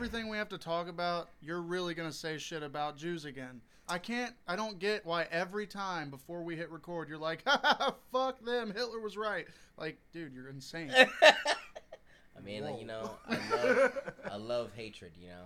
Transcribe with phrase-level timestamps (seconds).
[0.00, 3.60] everything we have to talk about, you're really gonna say shit about Jews again.
[3.86, 4.32] I can't.
[4.48, 7.42] I don't get why every time before we hit record, you're like,
[8.10, 10.90] "Fuck them, Hitler was right." Like, dude, you're insane.
[11.22, 12.78] I mean, Whoa.
[12.78, 13.92] you know, I love,
[14.32, 15.12] I love hatred.
[15.20, 15.44] You know,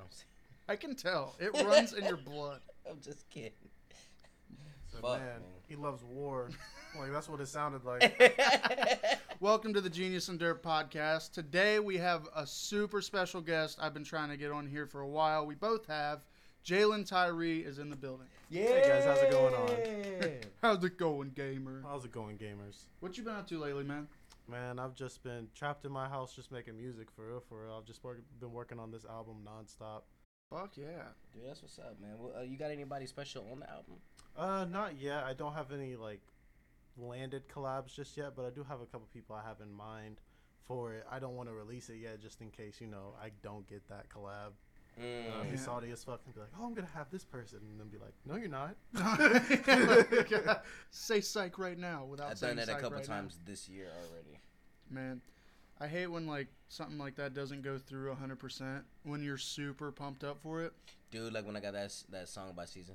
[0.68, 1.34] I can tell.
[1.40, 2.60] It runs in your blood.
[2.88, 3.50] I'm just kidding.
[4.92, 5.40] So, Fuck, man, man.
[5.66, 6.50] he loves war.
[6.98, 8.22] Like that's what it sounded like.
[9.40, 11.32] Welcome to the Geneas and Derp podcast.
[11.32, 13.78] Today we have a super special guest.
[13.80, 15.44] I've been trying to get on here for a while.
[15.44, 16.24] We both have.
[16.64, 18.28] Jalen Tyree is in the building.
[18.48, 18.62] yeah.
[18.62, 19.70] Hey, guys, how's it going on?
[20.62, 21.82] How's it going, gamer?
[21.86, 22.84] How's it going, gamers?
[23.00, 24.08] What you been up to lately, man?
[24.48, 27.42] Man, I've just been trapped in my house, just making music for real.
[27.46, 30.02] For real, I've just work, been working on this album nonstop.
[30.48, 31.02] Fuck yeah.
[31.34, 32.12] Dude, that's what's up, man.
[32.18, 33.96] Well, uh, you got anybody special on the album?
[34.36, 35.24] Uh, not yet.
[35.24, 36.22] I don't have any like
[36.96, 40.20] landed collabs just yet, but I do have a couple people I have in mind
[40.66, 41.06] for it.
[41.10, 43.86] I don't want to release it yet, just in case you know I don't get
[43.88, 44.52] that collab.
[45.00, 45.40] Mm.
[45.40, 45.56] Uh, be Yeah.
[45.56, 47.98] salty as fuck and be like, "Oh, I'm gonna have this person," and then be
[47.98, 48.76] like, "No, you're not."
[50.90, 53.14] Say psych right now without I've saying done that a psych couple right now.
[53.16, 54.38] times this year already.
[54.90, 55.20] Man,
[55.80, 60.22] I hate when like something like that doesn't go through 100% when you're super pumped
[60.22, 60.72] up for it.
[61.10, 62.94] Dude, like when I got that that song by Season,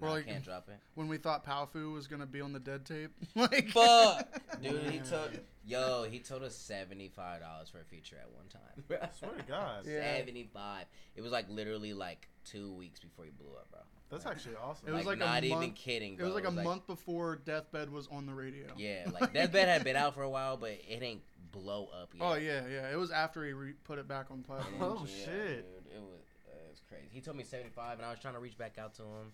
[0.00, 0.78] and Or now like- I can't drop it.
[0.94, 3.10] When we thought Powfu was going to be on the dead tape.
[3.34, 4.28] like Fuck,
[4.62, 4.82] dude.
[4.90, 5.04] He Man.
[5.06, 5.30] told
[5.66, 8.98] yo, he told us seventy five dollars for a feature at one time.
[9.02, 10.16] I swear to God, Yeah.
[10.16, 10.86] Seventy five.
[11.16, 13.80] It was like literally like two weeks before he blew up, bro.
[14.10, 14.88] that's actually awesome.
[14.88, 16.14] It was like a not even month- kidding.
[16.14, 16.42] It was bro.
[16.42, 18.66] like a month before Deathbed was on the radio.
[18.76, 21.20] Yeah, like Deathbed had been out for a while, but it ain't
[21.52, 22.22] blow up yet.
[22.24, 22.90] Oh yeah, yeah.
[22.92, 24.74] It was after he re- put it back on platform.
[24.80, 25.84] Oh, Yeah, shit.
[25.84, 27.08] Dude, it was uh, it was crazy.
[27.10, 29.32] He told me seventy five, and I was trying to reach back out to him,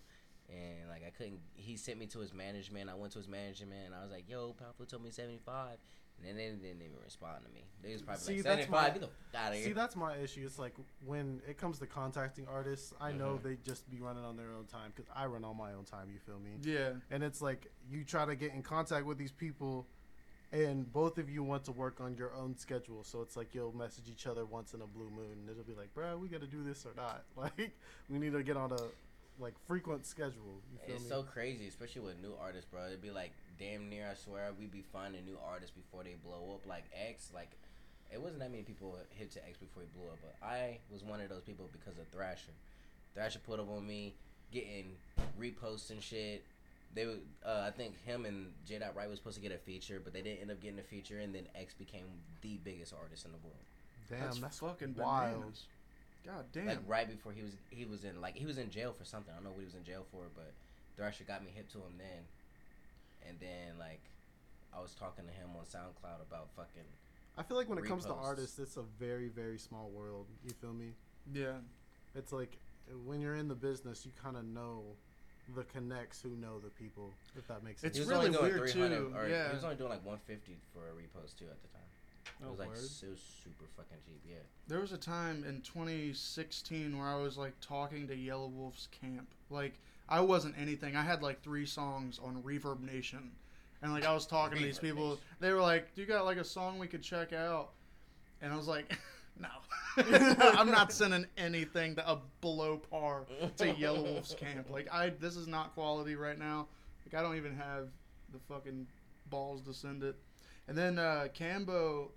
[0.48, 1.40] and like I couldn't.
[1.54, 2.90] He sent me to his management.
[2.90, 5.78] I went to his management, and I was like, "Yo, Powfu told me seventy five.
[6.16, 7.64] And then they didn't even respond to me.
[7.82, 8.92] They was probably See, like that's seventy five.
[8.94, 10.42] my- Get the out of See, that's my issue.
[10.46, 10.74] It's like
[11.04, 13.42] when it comes to contacting artists, I know Mhm.
[13.42, 16.10] they just be running on their own time because I run on my own time.
[16.12, 16.52] You feel me?
[16.62, 16.92] Yeah.
[17.10, 19.88] And it's like you try to get in contact with these people,
[20.52, 23.02] and both of you want to work on your own schedule.
[23.02, 25.74] So it's like you'll message each other once in a blue moon, and it'll be
[25.74, 27.24] like, "Bro, we got to do this or not.
[27.36, 27.72] Like,
[28.08, 28.78] we need to get on a
[29.38, 31.10] like frequent schedule." You feel It's me?
[31.10, 32.86] so crazy, especially with new artists, bro.
[32.86, 34.08] It'd be like damn near.
[34.10, 36.66] I swear, we'd be finding new artists before they blow up.
[36.66, 37.50] Like X, like
[38.12, 41.02] it wasn't that many people hit to X before he blew up, but I was
[41.02, 42.52] one of those people because of Thrasher.
[43.14, 44.14] Thrasher put up on me,
[44.52, 44.92] getting
[45.40, 46.44] reposts and shit.
[46.94, 48.78] They would, uh, I think him and J.
[48.78, 50.82] Dot Wright was supposed to get a feature, but they didn't end up getting a
[50.84, 52.04] feature, and then X became
[52.40, 53.56] the biggest artist in the world.
[54.08, 55.40] Damn, that's, that's, fucking wild.
[55.40, 55.64] bananas.
[56.26, 56.66] God damn.
[56.66, 59.32] Like right before he was he was in like he was in jail for something.
[59.32, 60.52] I don't know what he was in jail for, but
[60.96, 62.24] Thrasher got me hip to him then.
[63.28, 64.00] And then like
[64.76, 66.88] I was talking to him on SoundCloud about fucking
[67.36, 70.26] I feel like when it comes to artists, it's a very, very small world.
[70.44, 70.92] You feel me?
[71.32, 71.58] yeah.
[72.14, 72.58] It's like
[73.04, 74.82] when you're in the business, you kind of know
[75.56, 77.10] the connects who know the people.
[77.36, 77.90] If that makes sense.
[77.90, 79.48] It's he was really only doing weird, too, Or yeah.
[79.48, 81.90] He was only doing like 150 for a repost too at the time.
[82.40, 82.78] It Oh, was like word.
[82.78, 84.20] so super fucking cheap.
[84.28, 84.36] Yeah.
[84.68, 89.28] There was a time in 2016 where I was like talking to Yelawolf's camp.
[89.50, 89.74] Like
[90.08, 90.96] I wasn't anything.
[90.96, 93.30] I had like three songs on ReverbNation,
[93.82, 95.18] and like I was talking to these people.
[95.40, 97.70] They were like, "Do you got like a song we could check out?"
[98.42, 98.96] And I was like,
[99.40, 99.48] "No,
[99.96, 103.24] I'm not sending anything to a below par
[103.56, 104.70] to Yelawolf's camp.
[104.70, 106.66] Like I, this is not quality right now.
[107.06, 107.88] Like I don't even have
[108.32, 108.86] the fucking
[109.30, 110.16] balls to send it."
[110.68, 112.08] And then uh, Cambo,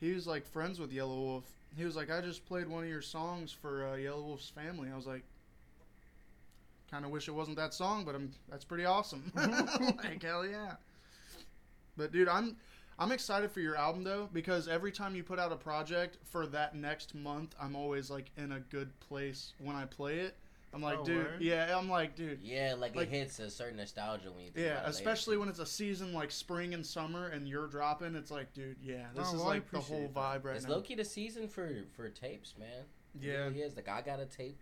[0.00, 1.44] he was like friends with Yelawolf.
[1.76, 4.88] He was like, I just played one of your songs for uh, Yelawolf's family.
[4.92, 5.22] I was like,
[6.90, 9.32] kind of wish it wasn't that song, but I'm that's pretty awesome.
[9.34, 10.74] like hell yeah.
[11.96, 12.56] But dude, I'm
[12.98, 16.46] I'm excited for your album though because every time you put out a project for
[16.48, 20.36] that next month, I'm always like in a good place when I play it.
[20.74, 21.40] I'm like, Oh, dude, word?
[21.42, 24.50] yeah, I'm like, dude, Yeah, like, Like- it hits a certain nostalgia when you.
[24.50, 25.40] Think yeah, about it later, especially too.
[25.40, 28.14] when it's a season like spring and summer and you're dropping.
[28.16, 30.20] It's like, dude, yeah, this Oh, is well, like the whole appreciate that.
[30.42, 30.72] vibe right it's now.
[30.72, 32.84] low key the season for for tapes, man.
[33.14, 33.32] It Yeah.
[33.44, 33.76] really is.
[33.76, 34.58] Like I got a tape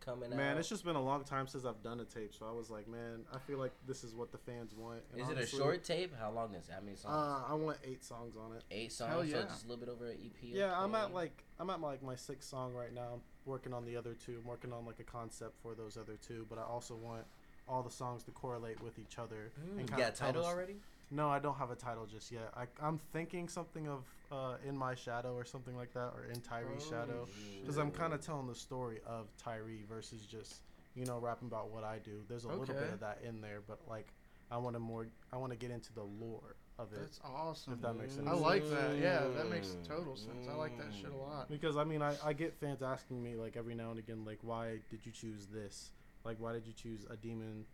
[0.00, 0.36] coming out.
[0.36, 2.70] Man, it's just been a long time since I've done a tape, so I was
[2.70, 5.00] like, man, I feel like this is what the fans want.
[5.12, 6.12] And Is it a short tape?
[6.18, 6.72] How long is it?
[6.72, 7.14] How many songs?
[7.14, 8.64] Uh, I want eight songs on it.
[8.72, 9.10] Eight songs.
[9.12, 9.42] hell So yeah.
[9.42, 10.34] just a little bit over an EP.
[10.42, 13.20] Yeah, I'm at like I'm at like my sixth song right now.
[13.44, 14.38] Working on the other two.
[14.40, 17.24] I'm working on like a concept for those other two, but I also want
[17.68, 19.52] all the songs to correlate with each other.
[19.58, 20.76] Mm, and you kinda got a title already?
[21.10, 22.52] No, I don't have a title just yet.
[22.56, 26.40] I, I'm thinking something of uh, in my shadow or something like that, or in
[26.40, 27.28] Tyree's Oh, shadow,
[27.60, 30.62] because I'm kind of telling the story of Tyree versus just
[30.94, 32.22] you know rapping about what I do.
[32.28, 34.12] There's a little bit of that in there, but like
[34.50, 35.08] I want to more.
[35.32, 37.74] I want to get into the lore of it That's awesome.
[37.74, 38.28] If that makes sense.
[38.28, 38.98] I like that.
[39.00, 39.88] Yeah, that makes mm.
[39.88, 40.48] total sense.
[40.50, 41.48] I like that shit a lot.
[41.48, 44.38] because I mean I, I get fans asking me like every now and again like
[44.42, 45.90] why did you choose this?
[46.24, 47.64] Like why did you choose a demon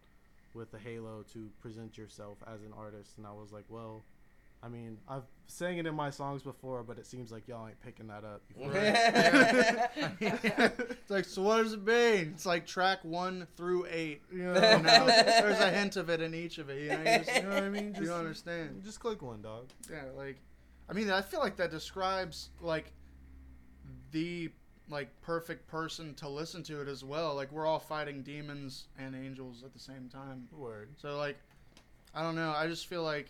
[0.55, 3.19] with a halo to present yourself as an artist?
[3.19, 4.03] And I was like, well,
[4.63, 7.81] I mean I've sang it in my songs before, but it seems like y'all ain't
[7.81, 8.43] picking that up.
[10.21, 12.33] it's like, so what does it mean?
[12.35, 14.23] It's like track one through eight.
[14.31, 16.83] You know, You know, there's a hint of it in each of it.
[16.83, 17.87] You know, you, just, you know what I mean?
[17.89, 18.83] you Just, don't understand.
[18.85, 19.71] just click one, dog.
[19.91, 20.37] Yeah, like,
[20.89, 22.93] I mean, I feel like that describes like
[24.13, 24.51] the
[24.91, 27.35] like perfect person to listen to it as well.
[27.35, 30.49] Like we're all fighting demons and angels at the same time.
[30.53, 30.91] Word.
[31.01, 31.37] So like,
[32.15, 32.53] I don't know.
[32.57, 33.29] I just feel like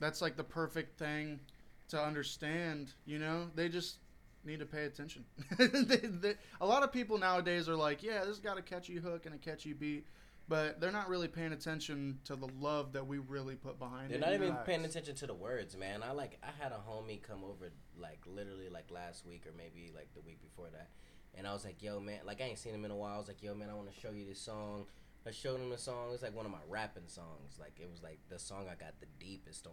[0.00, 1.40] that's like the perfect thing
[1.88, 2.92] to understand.
[3.06, 3.98] You know, they just
[4.44, 5.24] need to pay attention.
[5.58, 8.96] they, they, a lot of people nowadays are like, yeah, this has got a catchy
[8.96, 10.06] hook and a catchy beat,
[10.48, 14.18] but they're not really paying attention to the love that we really put behind it.
[14.18, 14.20] They're it.
[14.20, 14.44] not you know?
[14.44, 14.66] even Facts.
[14.66, 16.02] paying attention to the words, man.
[16.02, 19.92] I like I had a homie come over like literally like last week or maybe
[19.94, 20.88] like the week before that.
[21.34, 23.14] And I was like, yo man, like I ain't seen him in a while.
[23.14, 24.86] I was like, yo man, I wanna show you this song.
[25.26, 26.10] I showed him a song.
[26.12, 27.58] It's like one of my rapping songs.
[27.58, 29.72] Like it was like the song I got the deepest on.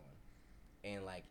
[0.84, 1.26] And like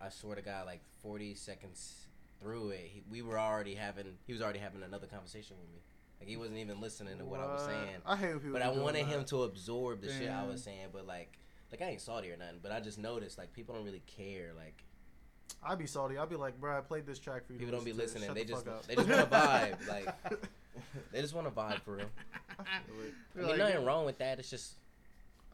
[0.00, 2.06] I swear to God, like forty seconds
[2.40, 5.80] through it, he, we were already having he was already having another conversation with me.
[6.20, 7.96] Like he wasn't even listening to what, I was saying.
[8.06, 8.52] I hate people.
[8.52, 9.26] But I wanted him that.
[9.28, 10.88] to absorb the shit I was saying.
[10.92, 11.38] But like,
[11.70, 12.60] like I ain't salty or nothing.
[12.62, 14.52] But I just noticed like people don't really care.
[14.56, 14.84] Like
[15.64, 16.18] I'd be salty.
[16.18, 17.58] I'd be like, bro, I played this track for you.
[17.58, 18.32] to people don't be listening.
[18.34, 19.88] They the just fuck up." they just want to vibe.
[19.88, 20.14] Like
[21.12, 22.06] they just want to vibe for real.
[22.58, 22.62] I
[23.36, 24.38] mean, like, nothing wrong with that.
[24.38, 24.74] It's just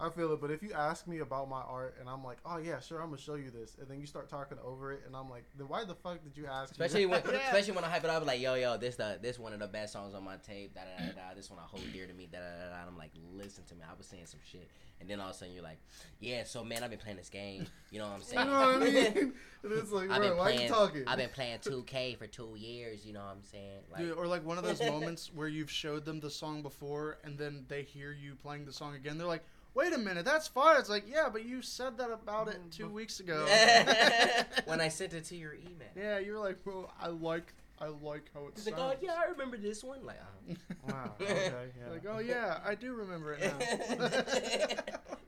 [0.01, 2.57] I feel it, but if you ask me about my art and I'm like, oh
[2.57, 5.15] yeah, sure, I'm gonna show you this, and then you start talking over it, and
[5.15, 6.79] I'm like, then why the fuck did you ask?
[6.79, 7.33] me especially when that?
[7.33, 7.47] Yeah.
[7.49, 9.67] especially when I hype it up like yo yo this the this one of the
[9.67, 10.75] best songs on my tape.
[10.75, 11.35] Da da da da.
[11.37, 12.29] This one I hold dear to me.
[12.33, 12.87] Da da da da.
[12.89, 13.83] I'm like, listen to me.
[13.89, 14.71] I was saying some shit,
[15.01, 15.79] and then all of a sudden you're like,
[16.19, 16.45] yeah.
[16.45, 17.67] So man, I've been playing this game.
[17.91, 18.49] You know what I'm saying?
[18.49, 18.73] you saying?
[18.73, 19.33] know what I mean?
[19.65, 20.63] and it's like, I've bro, been why playing.
[20.63, 21.05] you talking?
[21.07, 23.05] I've been playing 2K for two years.
[23.05, 23.81] You know what I'm saying?
[23.93, 27.19] Like, Dude, or like one of those moments where you've showed them the song before
[27.23, 29.19] and then they hear you playing the song again.
[29.19, 29.45] They're like,
[29.75, 30.79] "Wait a minute, that's fine.
[30.79, 33.47] It's like, yeah, but you said that about it two weeks ago.
[34.65, 35.89] when I sent it to your email.
[35.97, 38.95] yeah, you were like, "Well, I like, I like how it He's sounds." like, oh
[39.01, 40.05] yeah, I remember this one.
[40.05, 40.55] Like, uh
[40.89, 41.15] Wow.
[41.21, 41.53] Okay.
[41.79, 41.91] Yeah.
[41.93, 43.59] Like, oh yeah, I do remember it now.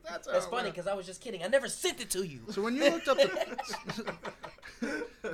[0.03, 1.43] that's how It's it funny because I was just kidding.
[1.43, 2.41] I never sent it to you.
[2.51, 4.15] So when you looked up the,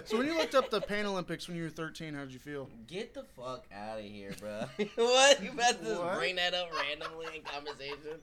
[0.05, 2.39] so when you looked up the Pain Olympics when you were 13, how did you
[2.39, 2.69] feel?
[2.87, 4.65] Get the fuck out of here, bro.
[4.95, 5.43] what?
[5.43, 6.17] You about to just What?
[6.17, 8.19] bring that up randomly in conversation?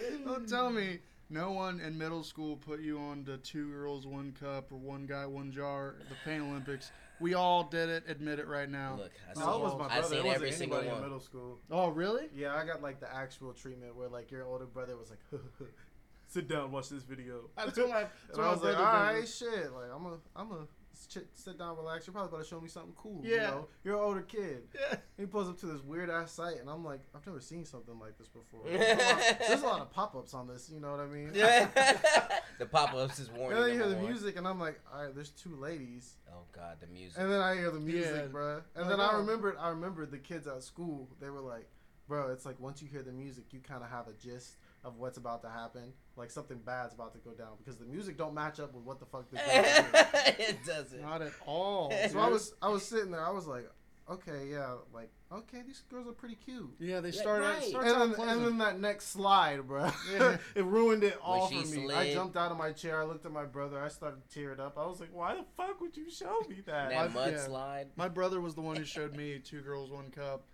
[0.24, 0.98] Don't tell me
[1.30, 5.06] no one in middle school put you on the two girls, one cup, or one
[5.06, 6.90] guy, one jar, the Pain Olympics.
[7.20, 8.04] We all did it.
[8.08, 8.96] Admit it right now.
[8.96, 10.02] Look, I No, it was my I brother.
[10.08, 11.02] seen It wasn't every single anybody in one.
[11.10, 11.58] middle school.
[11.70, 12.28] Oh, really?
[12.34, 15.18] Yeah, I got like the actual treatment where like your older brother was like,
[16.28, 17.50] sit down, watch this video.
[17.56, 19.72] That's what my, that's And what I my was like, all brother shit.
[19.72, 20.66] Like, I'm a, I'm a
[20.98, 22.06] sit, sit down, relax.
[22.06, 23.20] You're probably about to show me something cool.
[23.24, 23.32] Yeah.
[23.34, 23.68] You know?
[23.84, 24.62] You're an older kid.
[24.74, 24.96] Yeah.
[25.16, 27.98] He pulls up to this weird ass site, and I'm like, I've never seen something
[27.98, 28.60] like this before.
[28.66, 30.70] There's a lot, there's a lot of pop ups on this.
[30.72, 31.30] You know what I mean?
[31.34, 31.68] Yeah.
[32.58, 33.56] the pop ups is warning.
[33.58, 34.06] And then you hear the one.
[34.10, 36.14] music, and I'm like, all right, there's two ladies.
[36.30, 37.18] Oh god, the music.
[37.20, 38.32] And then I hear the music, Yeah.
[38.32, 38.62] bruh.
[38.76, 41.08] And Like, then I remembered, I remembered the kids at school.
[41.20, 41.68] They were like,
[42.06, 44.96] bro, it's like once you hear the music, you kind of have a gist of
[44.96, 45.92] what's about to happen.
[46.16, 48.98] Like something bad's about to go down because the music don't match up with what
[49.00, 50.48] the fuck this girl is doing.
[50.48, 51.02] it doesn't.
[51.02, 51.92] Not at all.
[52.10, 53.24] So I was, I was sitting there.
[53.24, 53.68] I was like,
[54.10, 56.70] okay, yeah, like okay, these girls are pretty cute.
[56.80, 57.44] Yeah, they Yeah, started.
[57.44, 57.58] right.
[57.58, 60.38] It And starts out then, and then that next slide, bro, Yeah.
[60.54, 61.92] it ruined it all When for she me.
[61.92, 63.00] I jumped out of my chair.
[63.00, 63.80] I looked at my brother.
[63.82, 64.78] I started tearing up.
[64.78, 66.88] I was like, why the fuck would you show me that?
[66.90, 67.36] that My- yeah.
[67.36, 67.86] mudslide.
[67.96, 70.44] My brother was the one who showed me two girls, one cup.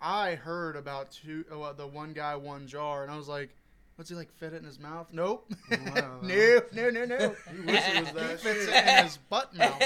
[0.00, 3.50] I heard about two, uh, the one guy, one jar, and I was like,
[3.96, 4.32] "What's he like?
[4.32, 5.08] Fit it in his mouth?
[5.12, 5.52] Nope.
[5.70, 7.18] I don't no, no, no, no.
[7.54, 8.68] You wish it was he that fits shit.
[8.74, 9.82] it in his butt mouth,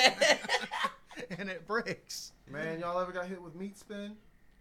[1.38, 2.32] and it breaks.
[2.50, 4.16] Man, y'all ever got hit with meat spin?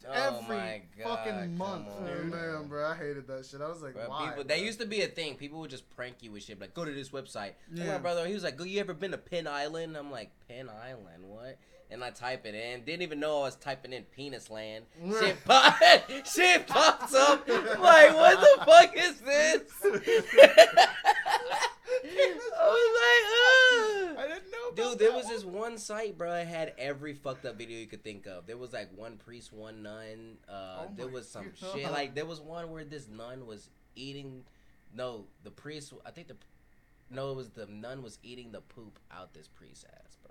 [0.08, 2.32] oh every my god, fucking month, on, Oh dude.
[2.32, 3.60] man, bro, I hated that shit.
[3.60, 4.28] I was like, Bro, why?
[4.30, 5.36] people, that used to be a thing.
[5.36, 6.60] People would just prank you with shit.
[6.62, 7.54] Like, go to this website.
[7.74, 7.86] Yeah.
[7.86, 7.92] Yeah.
[7.94, 10.70] my brother, he was like, "Go, you ever been to Penn Island?" I'm like, "Penn
[10.70, 11.58] Island, what?"
[11.92, 12.84] And I type it in.
[12.84, 14.86] Didn't even know I was typing in Penis Land.
[15.20, 15.75] shit, pop,
[16.25, 17.48] shit pops up.
[17.48, 19.62] I'm like, what the fuck is this?
[22.58, 24.18] I was like, Ugh.
[24.18, 24.68] I didn't know.
[24.70, 25.34] About Dude, there that was one.
[25.34, 26.34] this one site, bro.
[26.36, 28.46] It had every fucked up video you could think of.
[28.48, 30.38] There was like one priest, one nun.
[30.50, 30.51] Uh,
[30.82, 31.72] Oh there was some God.
[31.75, 31.92] shit.
[31.92, 34.44] Like there was one where this nun was eating.
[34.94, 35.94] No, the priest.
[36.06, 36.36] I think the.
[37.12, 40.25] No, it was the nun was eating the poop out this priest's ass, bro.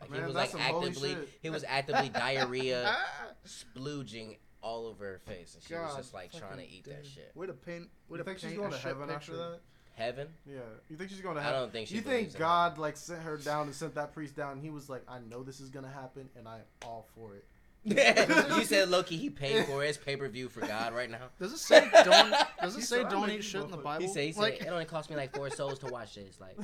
[0.00, 1.16] Like Man, he was like actively.
[1.42, 2.96] He was actively diarrhea,
[3.46, 7.02] splooging all over her face, and she was just like trying to fucking eat that
[7.02, 7.10] damn.
[7.12, 7.32] shit.
[7.34, 7.88] Way to paint.
[8.08, 9.36] Way You to think she's going to shit heaven after picture.
[9.36, 9.60] that?
[9.94, 10.28] Heaven?
[10.46, 10.60] Yeah.
[10.88, 11.54] You think she's going to heaven?
[11.54, 11.68] I heaven?
[11.68, 11.96] don't think she.
[11.96, 14.52] You think in God like sent her down and sent that priest down?
[14.52, 17.44] And he was like, "I know this is gonna happen, and I'm all for it."
[17.86, 18.58] Heaven.
[18.58, 19.16] you said Loki.
[19.16, 21.28] He paid for his pay per view for God right now.
[21.38, 22.34] Does it say don't?
[22.60, 23.76] Does it say said, don't eat shit in the.
[23.76, 24.06] Bible?
[24.06, 26.38] He said, he said like, it only cost me like four souls to watch this.
[26.40, 26.56] Like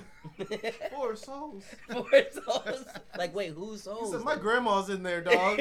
[0.92, 1.64] Four souls.
[1.90, 2.84] four souls.
[3.16, 4.12] Like wait, whose He souls?
[4.12, 5.60] said, "My though?" grandma's in there, dog.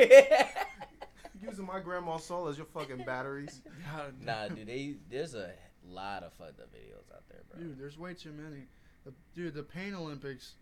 [1.41, 3.61] Using my grandma's soul as your fucking batteries."
[3.95, 4.67] God, nah, dude.
[4.67, 5.51] They, there's a
[5.87, 7.59] lot of fucked up videos out there, bro.
[7.61, 8.65] Dude, there's way too many.
[9.05, 10.55] The, dude, the Pain Olympics,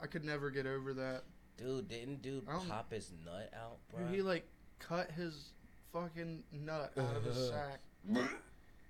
[0.00, 1.22] I could never get over that.
[1.56, 4.06] Dude, didn't dude pop his nut out, bro?
[4.06, 4.46] He like
[4.78, 5.50] cut his
[5.92, 7.80] fucking nut out of his sack.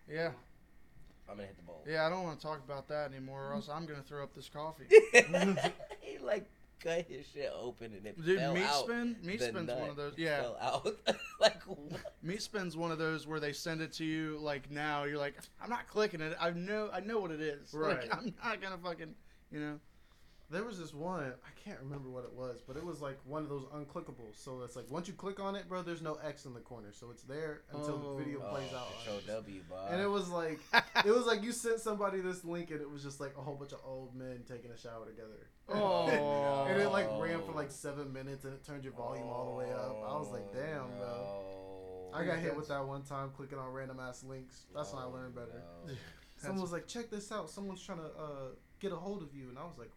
[0.08, 0.30] Yeah,
[1.28, 1.84] I'm gonna hit the bowl.
[1.86, 2.06] yeah.
[2.06, 4.48] I don't want to talk about that anymore, or else I'm gonna throw up this
[4.48, 4.84] coffee.
[6.00, 6.46] he like
[6.82, 8.84] cut his shit open and it Dude, fell meat out.
[8.84, 10.14] spin, meat The spin's one nut of those.
[10.16, 10.96] Yeah, fell out.
[11.40, 12.00] like what?
[12.22, 15.04] meat spin's one of those where they send it to you like now.
[15.04, 16.36] You're like, I'm not clicking it.
[16.40, 17.72] I know, I know what it is.
[17.72, 18.00] Right.
[18.00, 19.14] Like, I'm not gonna fucking,
[19.50, 19.80] you know.
[20.52, 23.42] There was this one, I can't remember what it was, but it was like one
[23.42, 24.36] of those unclickables.
[24.36, 26.92] So it's like once you click on it, bro, there's no X in the corner,
[26.92, 28.12] so it's there until Oh.
[28.18, 28.88] the video plays oh, out.
[28.98, 29.86] Control W, bro.
[29.90, 30.60] And it was like,
[31.06, 33.54] it was like you sent somebody this link, and it was just like a whole
[33.54, 35.48] bunch of old men taking a shower together.
[35.70, 36.66] Oh.
[36.68, 39.56] and it like ran for like seven minutes, and it turned your volume all the
[39.56, 40.02] way up.
[40.06, 42.10] I was like, damn, bro.
[42.12, 44.66] I got hit with that one time clicking on random ass links.
[44.74, 45.62] That's when I learned better.
[45.86, 45.94] No.
[46.36, 47.48] Someone was like, check this out.
[47.48, 48.48] Someone's trying to uh,
[48.80, 49.90] get a hold of you, and I was like,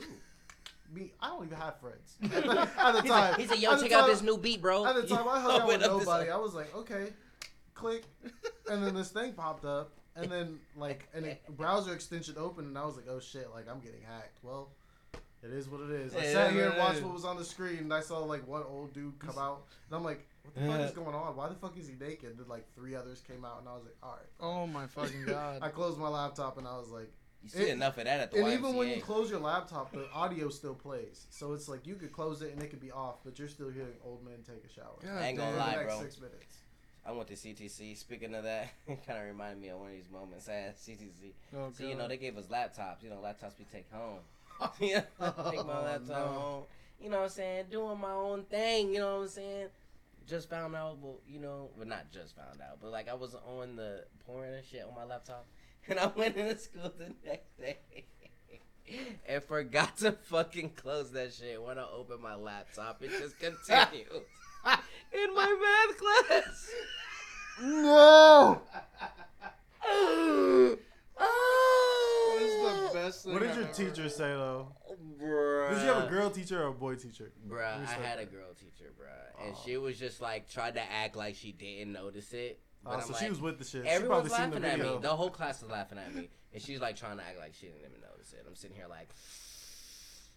[0.00, 0.94] who?
[0.94, 1.12] Me?
[1.20, 2.16] I don't even have friends.
[2.22, 4.22] At the, at the He's time, like, he said, "Yo, at check out time- this
[4.22, 6.30] new beat, bro." At the time, I hung out with nobody.
[6.30, 7.08] I was like, okay,
[7.74, 8.04] click,
[8.70, 12.78] and then this thing popped up, and then like and a browser extension opened, and
[12.78, 14.38] I was like, oh shit, like I'm getting hacked.
[14.42, 14.70] Well,
[15.42, 16.14] it is what it is.
[16.14, 18.62] I sat here and watched what was on the screen, and I saw like one
[18.66, 21.36] old dude come out, and I'm like, what the fuck is going on?
[21.36, 22.38] Why the fuck is he naked?
[22.38, 24.30] Then like three others came out, and I was like, all right.
[24.40, 25.58] Oh my fucking god.
[25.60, 27.12] I closed my laptop, and I was like.
[27.42, 28.58] You see It- enough of that at the And YMCA.
[28.58, 31.26] even when you close your laptop, the audio still plays.
[31.30, 33.70] So it's like you could close it and it could be off, but you're still
[33.70, 34.96] hearing old men take a shower.
[35.00, 35.70] God I ain't gonna For damn.
[35.70, 36.00] the lie, bro.
[36.02, 36.56] Six minutes.
[37.06, 37.94] I went to CTC.
[37.96, 41.32] Speaking of that, it kind of reminded me of one of these moments at CTC.
[41.56, 43.02] Oh, So you know they gave us laptops.
[43.02, 44.18] You know laptops we take home.
[44.60, 46.26] Oh, yeah, take my Oh, laptop no.
[46.26, 46.62] home.
[47.00, 47.66] You know what I'm saying?
[47.70, 48.92] Doing my own thing.
[48.92, 49.68] You know what I'm saying?
[50.26, 53.36] Just found out, well, you know, well not just found out, but like I was
[53.36, 55.46] on the porn and shit on my laptop,
[55.90, 57.78] and I went into school the next day.
[59.28, 63.02] And forgot to fucking close that shit when I opened my laptop.
[63.02, 64.06] It just continued
[65.12, 66.70] in my math class.
[67.60, 68.62] No.
[69.84, 70.78] oh, the
[71.18, 72.90] ah!
[72.94, 73.32] best thing.
[73.34, 74.12] What did I've your ever teacher heard.
[74.12, 74.68] say though?
[75.20, 75.70] Bruh.
[75.74, 77.32] Did you have a girl teacher or a boy teacher?
[77.46, 79.58] Bruh, Let I had a girl teacher, bruh, and Aw.
[79.64, 82.60] she was just like tried to act like she didn't notice it.
[82.84, 83.84] But Oh, I'm so like, she was with the shit.
[83.84, 84.98] She everyone's seen the laughing at me.
[85.02, 87.66] The whole class is laughing at me, and she's like trying to act like she
[87.66, 88.44] didn't even notice it.
[88.48, 89.08] I'm sitting here like,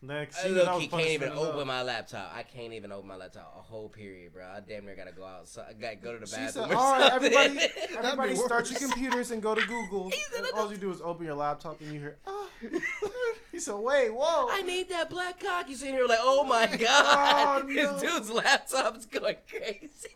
[0.04, 1.68] Next, she look, he can't even open enough.
[1.68, 2.34] my laptop.
[2.36, 4.44] I can't even open my laptop a whole period, bro.
[4.44, 5.48] I damn near gotta go out.
[5.48, 6.70] So I gotta go to the She bathroom.
[6.70, 10.10] said, or "All right, something." everybody, everybody, start your computers and go to Google.
[10.14, 12.48] He said And it- all you do is open your laptop and you hear, ah.
[13.52, 14.48] he said, wait, whoa.
[14.50, 15.70] I need that black cock.
[15.70, 18.10] You sitting here like, oh my god, Oh, this no.
[18.10, 20.16] dude's laptop's going crazy.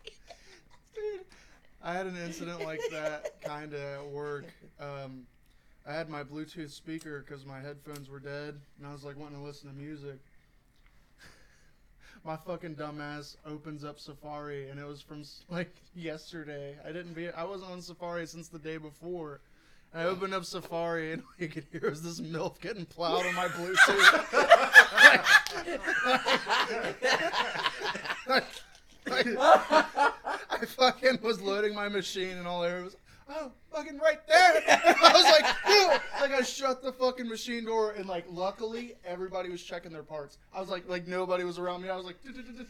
[1.85, 4.45] I had an incident like that kind of at work.
[4.79, 5.27] Um,
[5.87, 9.37] I had my Bluetooth speaker because my headphones were dead, and I was like wanting
[9.37, 10.17] to listen to music.
[12.23, 16.75] My fucking dumbass opens up Safari, and it was from like yesterday.
[16.83, 19.41] I didn't be, I wasn't on Safari since the day before.
[19.93, 23.35] I opened up Safari, and all you could hear was this milf getting plowed on
[23.35, 24.33] my Bluetooth.
[28.27, 28.43] like,
[29.07, 30.13] like,
[30.65, 32.97] I fucking was loading my machine and all there was,
[33.29, 34.63] oh, fucking right there.
[34.67, 39.61] I was like, like I shut the fucking machine door and like luckily everybody was
[39.61, 40.39] checking their parts.
[40.51, 41.89] I was like, like nobody was around me.
[41.89, 42.15] I was like,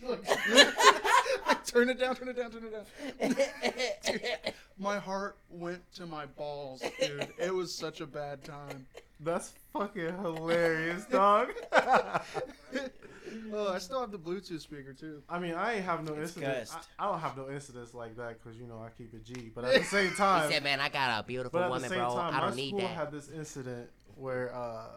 [0.04, 0.26] like
[1.66, 2.64] turn it down, turn it down, turn
[3.22, 3.38] it
[4.04, 4.54] down.
[4.78, 7.30] My heart went to my balls, dude.
[7.40, 8.88] It was such a bad time.
[9.20, 11.50] That's fucking hilarious, dog.
[13.54, 15.22] Oh, I still have the Bluetooth speaker too.
[15.30, 16.72] I mean, I ain't have no It's incidents.
[16.74, 16.88] cussed.
[17.00, 19.52] I, I don't have no incidents like that because you know I keep it G.
[19.54, 21.68] But at the same time, he time, said, "Man, I got a beautiful but at
[21.68, 22.10] the woman, same bro.
[22.16, 24.88] time, I my don't need school that." had this incident where uh,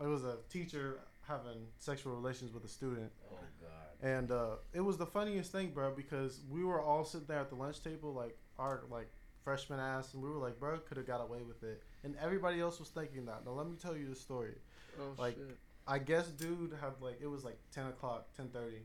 [0.00, 4.08] it was a teacher having sexual relations with a student, oh god.
[4.08, 7.48] and uh, it was the funniest thing, bro, because we were all sitting there at
[7.50, 9.10] the lunch table, like our like
[9.44, 12.60] freshman ass, and we were like, bro, could have got away with it, and everybody
[12.60, 13.44] else was thinking that.
[13.44, 14.54] Now let me tell you the story.
[15.00, 15.56] Oh Like, shit.
[15.86, 18.82] I guess dude had like it was like ten o'clock, ten thirty.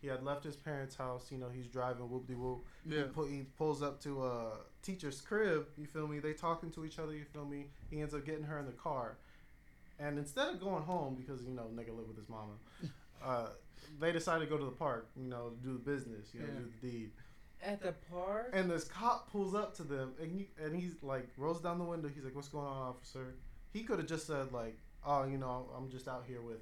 [0.00, 1.26] He had left his parents' house.
[1.32, 2.64] You know, he's driving whoop de whoop.
[2.86, 3.04] Yeah.
[3.28, 5.66] He, he pulls up to a teacher's crib.
[5.76, 6.20] You feel me?
[6.20, 7.12] They talking to each other.
[7.14, 7.66] You feel me?
[7.90, 9.18] He ends up getting her in the car,
[9.98, 12.52] and instead of going home because you know nigga live with his mama,
[13.24, 13.48] uh,
[14.00, 15.08] they decided to go to the park.
[15.16, 16.28] You know, do the business.
[16.32, 16.60] You know, Yeah.
[16.60, 17.10] do the deed.
[17.64, 18.50] At the park.
[18.52, 21.84] And this cop pulls up to them, and he and he's like rolls down the
[21.84, 22.08] window.
[22.08, 23.34] He's like, "What's going on, officer?"
[23.72, 26.60] He could have just said like, "Oh, you know, I'm just out here with,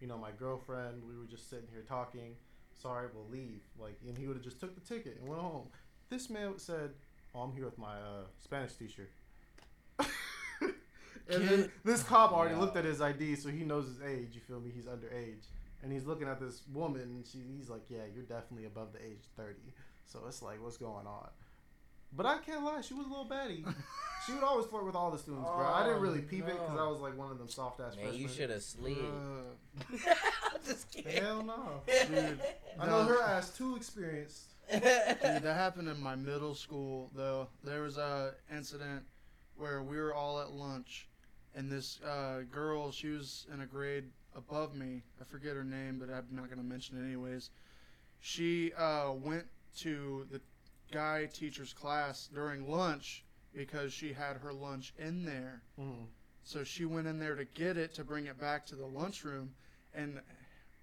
[0.00, 1.02] you know, my girlfriend.
[1.06, 2.34] We were just sitting here talking.
[2.72, 5.68] Sorry, we'll leave." Like, and he would have just took the ticket and went home.
[6.10, 6.90] This man said,
[7.34, 9.08] "Oh, I'm here with my uh, Spanish teacher."
[10.00, 12.60] and then this cop already Yeah.
[12.60, 14.30] looked at his ID, so he knows his age.
[14.34, 14.70] You feel me?
[14.74, 15.46] He's underage,
[15.82, 18.98] and he's looking at this woman, and she, he's like, "Yeah, you're definitely above the
[19.04, 19.54] age 30."
[20.06, 21.28] So it's like, what's going on?
[22.16, 23.64] But I can't lie, she was a little baddie.
[24.26, 25.66] she would always flirt with all the students, bro.
[25.66, 26.78] I didn't really Oh, peep it because.
[26.78, 28.22] I was like one of them soft ass Man, freshmen.
[28.22, 28.96] you should have slid.
[28.98, 29.96] Uh,
[30.54, 31.22] I'm just kidding.
[31.22, 31.80] Hell no.
[32.08, 32.40] dude,
[32.78, 34.50] I know her ass too experienced.
[34.72, 37.48] Dude, that happened in my middle school though.
[37.64, 39.02] There was a incident
[39.56, 41.08] where we were all at lunch,
[41.56, 44.04] and this uh, girl, she was in a grade
[44.36, 45.02] above me.
[45.20, 47.50] I forget her name, but I'm not gonna mention it anyways.
[48.20, 49.44] She uh, went
[49.78, 50.40] to the
[50.92, 55.62] guy teacher's class during lunch because she had her lunch in there.
[55.78, 56.06] Mm.
[56.44, 59.50] So she went in there to get it to bring it back to the lunchroom,
[59.94, 60.20] and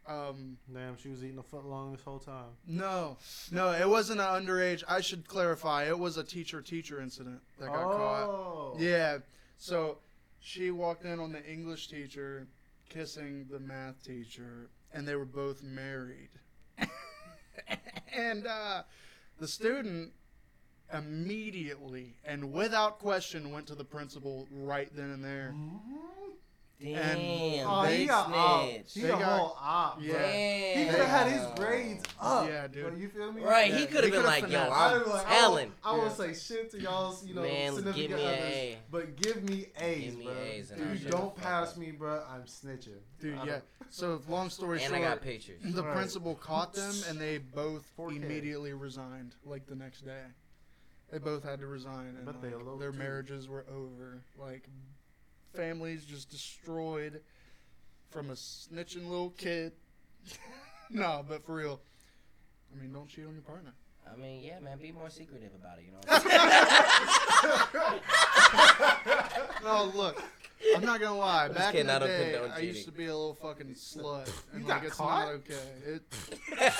[0.07, 2.49] um, Damn, she was eating a foot long this whole time.
[2.67, 3.17] no,
[3.51, 4.83] no, it wasn't an underage.
[4.87, 5.87] I should clarify.
[5.87, 8.23] It was a teacher-teacher incident that got caught.
[8.23, 8.75] oh.
[8.79, 9.19] Yeah.
[9.57, 9.99] So
[10.39, 12.47] she walked in on the English teacher
[12.89, 16.29] kissing the math teacher, and they were both married.
[18.15, 18.83] and uh,
[19.39, 20.11] the student
[20.93, 25.53] immediately and without question went to the principal right then and there.
[26.83, 27.67] Damn.
[27.69, 28.69] Oh, big he got op.
[28.87, 29.95] He They a got- whole op.
[29.97, 30.05] bro.
[30.07, 30.13] Yeah.
[30.13, 30.77] Damn.
[30.79, 32.47] He could have had his grades up.
[32.47, 32.83] Yeah, dude.
[32.87, 33.41] Bro, you feel me?
[33.43, 34.71] Right, Yeah, he he could have been coulda like, yo, finessed.
[34.71, 35.71] I I'm was like, telling.
[35.83, 36.13] I won't, Yeah.
[36.13, 38.77] say shit to y'all's, you know, Man, significant give me others, A.
[38.89, 40.33] but give me A's, Give me bro.
[40.41, 41.77] A's and If you don't pass up.
[41.77, 42.97] me, bro, I'm snitching.
[43.19, 43.59] Dude, yeah.
[43.89, 45.61] So long story And I short, got pictures.
[45.63, 45.95] the Right.
[45.95, 48.15] principal caught them, and they both 4K.
[48.23, 50.23] immediately resigned, like the next day.
[51.11, 52.97] They both had to resign, and bet like, eloped, their too.
[52.97, 54.23] marriages were over.
[54.39, 54.67] Like
[55.53, 57.21] families just destroyed
[58.09, 59.73] from a snitching little kid.
[60.89, 61.81] no, but for real.
[62.73, 63.73] I mean, don't cheat on your partner.
[64.11, 66.21] I mean, yeah, man, be more secretive about it, you know what
[67.83, 67.99] I'm?
[69.63, 70.21] No, look,
[70.75, 71.45] I'm not gonna lie.
[71.45, 73.67] I'm Back kidding, in the don't day, condone I used to be a little fucking
[73.75, 75.25] slut, and You like got it's caught?
[75.25, 75.53] not okay.
[75.85, 76.73] It,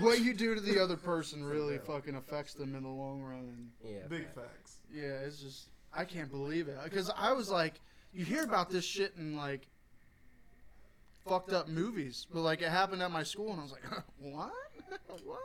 [0.00, 3.38] what you do to the other person really fucking affects them in the long run.
[3.38, 4.06] And yeah.
[4.08, 4.34] Big fact.
[4.34, 4.76] facts.
[4.92, 7.80] Yeah, it's just I can't believe it because I was like,
[8.14, 9.68] you hear about this shit in like
[11.26, 13.84] fucked up movies, but like it happened at my school, and I was like,
[14.18, 14.52] what?
[15.24, 15.40] what?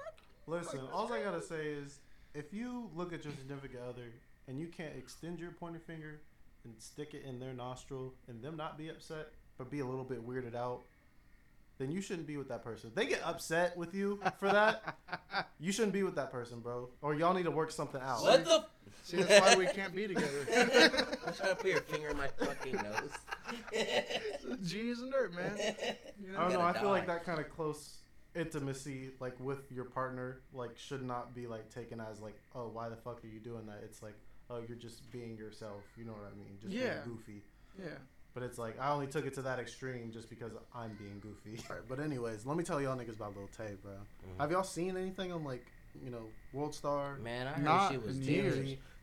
[0.48, 2.00] Listen, all I gotta say is,
[2.34, 4.14] if you look at your significant other
[4.48, 6.22] and you can't extend your pointer finger
[6.64, 10.06] and stick it in their nostril and them not be upset but be a little
[10.06, 10.82] bit weirded out,
[11.80, 12.90] then you shouldn't be with that person.
[12.90, 14.98] If they get upset with you for that,
[15.60, 16.90] you shouldn't be with that person, bro.
[17.02, 18.22] Or y'all need to work something out.
[18.22, 18.66] What the?
[19.04, 20.46] See, that's why we can't be together.
[21.26, 23.12] I'm trying to put your finger in my fucking nose.
[24.64, 25.58] Geneas and Derp, man.
[26.22, 26.62] You I don't know.
[26.62, 27.96] I feel like that kind of close
[28.36, 32.90] intimacy, like with your partner, like should not be like taken as like, oh, why
[32.90, 33.80] the fuck are you doing that?
[33.84, 34.16] It's like,
[34.50, 35.84] oh, you're just being yourself.
[35.98, 36.58] You know what I mean?
[36.62, 37.00] Just Yeah.
[37.06, 37.42] being goofy.
[37.80, 37.98] Yeah.
[38.34, 41.62] But it's like I only took it to that extreme just because I'm being goofy.
[41.90, 43.92] But anyways, let me tell y'all niggas about Lil Tay, bro.
[43.94, 44.40] Mm-hmm.
[44.40, 45.66] Have y'all seen anything on like,
[46.04, 47.18] you know, World Star?
[47.18, 48.18] Man, I heard Not she was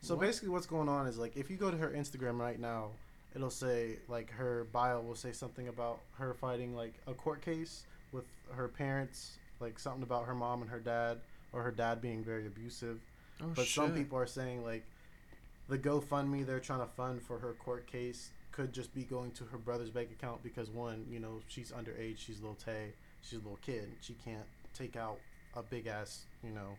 [0.01, 0.21] So What?
[0.21, 2.91] basically, what's going on is like if you go to her Instagram right now,
[3.35, 7.85] it'll say like her bio will say something about her fighting like a court case
[8.13, 11.19] with her parents, like something about her mom and her dad,
[11.53, 13.01] or her dad being very abusive.
[13.43, 14.85] Oh, but some people are saying like
[15.69, 19.45] the GoFundMe they're trying to fund for her court case could just be going to
[19.45, 23.43] her brother's bank account because one, you know, she's underage, she's little Tay, she's a
[23.43, 25.19] little kid, she can't take out
[25.55, 26.77] a big ass, you know.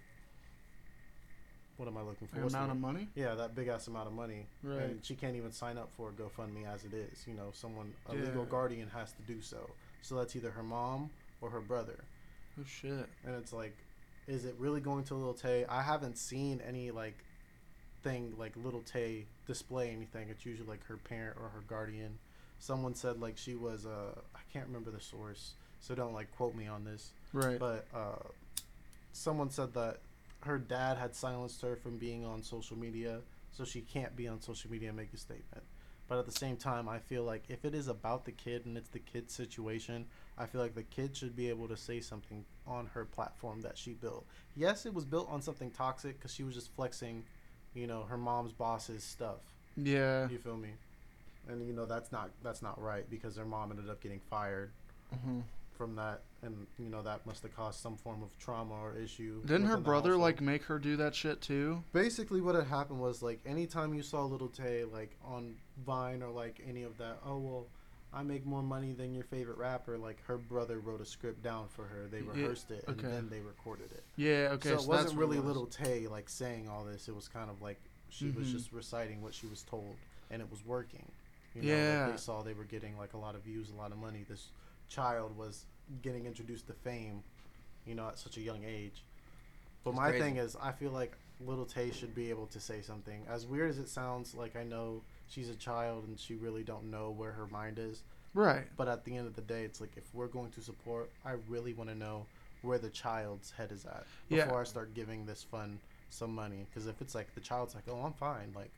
[1.78, 2.38] What am I looking for?
[2.38, 3.08] The What's the amount of money.
[3.14, 4.48] Yeah, that big ass amount of money.
[4.64, 4.82] Right.
[4.82, 7.26] And she can't even sign up for a GoFundMe as it is.
[7.28, 9.70] You know, someone, a legal guardian has to do so.
[10.02, 11.12] So that's either her mom
[11.42, 12.04] or her brother.
[12.60, 13.06] Oh shit.
[13.24, 13.78] And it's like,
[14.28, 15.66] is it really going to Lil Tay?
[15.70, 17.24] I haven't seen any like
[18.08, 20.30] thing like Little Tay display anything.
[20.30, 22.18] It's usually like her parent or her guardian.
[22.60, 26.56] Someone said like she was uh I can't remember the source, so don't like quote
[26.56, 27.12] me on this.
[27.34, 27.60] Right.
[27.60, 28.24] But uh,
[29.12, 30.00] someone said that
[30.42, 33.20] her dad had silenced her from being on social media,
[33.52, 35.64] so she can't be on social media and make a statement.
[36.08, 38.78] But at the same time, I feel like if it is about the kid and
[38.78, 40.06] it's the kid's situation,
[40.38, 43.78] I feel like the kid should be able to say something on her platform that
[43.78, 44.26] she built.
[44.56, 47.26] Yes, it was built on something toxic because she was just flexing,
[47.78, 49.40] you know, her mom's boss's stuff.
[49.76, 50.28] Yeah.
[50.30, 50.70] You feel me?
[51.50, 54.72] And you know that's not that's not right because her mom ended up getting fired
[55.24, 55.40] hmm
[55.78, 59.42] from that, and you know that must have caused some form of trauma or issue.
[59.46, 61.84] Didn't her brother like make her do that shit too?
[61.94, 65.54] basically what had happened was like anytime you saw little tay like on
[65.86, 67.68] vine or like any of that oh well
[68.14, 71.68] i make more money than your favorite rapper like her brother wrote a script down
[71.68, 73.08] for her they Yeah, rehearsed it and okay.
[73.10, 74.50] then they recorded it Yeah.
[74.54, 74.70] Okay.
[74.70, 75.46] so it that's wasn't really was.
[75.46, 78.52] little tay like saying all this it was kind of like she was Mhm.
[78.52, 79.96] just reciting what she was told
[80.32, 81.06] and it was working
[81.56, 82.04] you know, Yeah.
[82.06, 84.24] like they saw they were getting like a lot of views a lot of money
[84.28, 84.50] this
[84.90, 85.66] child was
[86.02, 87.24] getting introduced to fame
[87.86, 89.04] you know at such a young age
[89.84, 90.24] but my crazy.
[90.24, 93.70] thing is i feel like little tay should be able to say something as weird
[93.70, 97.32] as it sounds like i know she's a child and she really don't know where
[97.32, 98.04] her mind is.
[98.34, 98.66] Right.
[98.78, 101.32] but at the end of the day it's like if we're going to support i
[101.50, 102.26] really want to know
[102.62, 104.44] where the child's head is at Yeah.
[104.46, 105.80] before i start giving this fund
[106.12, 106.66] some money.
[106.70, 108.70] Because if it's like the child's like oh i'm fine like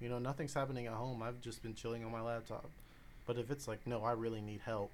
[0.00, 1.22] you know nothing's happening at home.
[1.22, 2.70] I've just been chilling on my laptop.
[3.26, 4.92] But if it's like no i really need help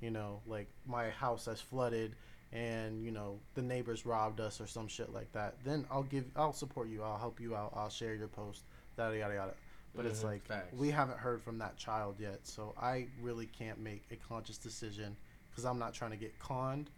[0.00, 2.14] you know like my house has flooded
[2.52, 6.24] and you know the neighbors robbed us or some shit like that then i'll give
[6.36, 7.02] i'll support you.
[7.02, 7.72] I'll help you out.
[7.74, 8.62] I'll share your post
[8.96, 9.54] yada yada yada
[9.94, 10.72] but it's Mhm, like facts.
[10.76, 15.16] we haven't heard from that child yet so i really can't make a conscious decision
[15.50, 16.90] because i'm not trying to get conned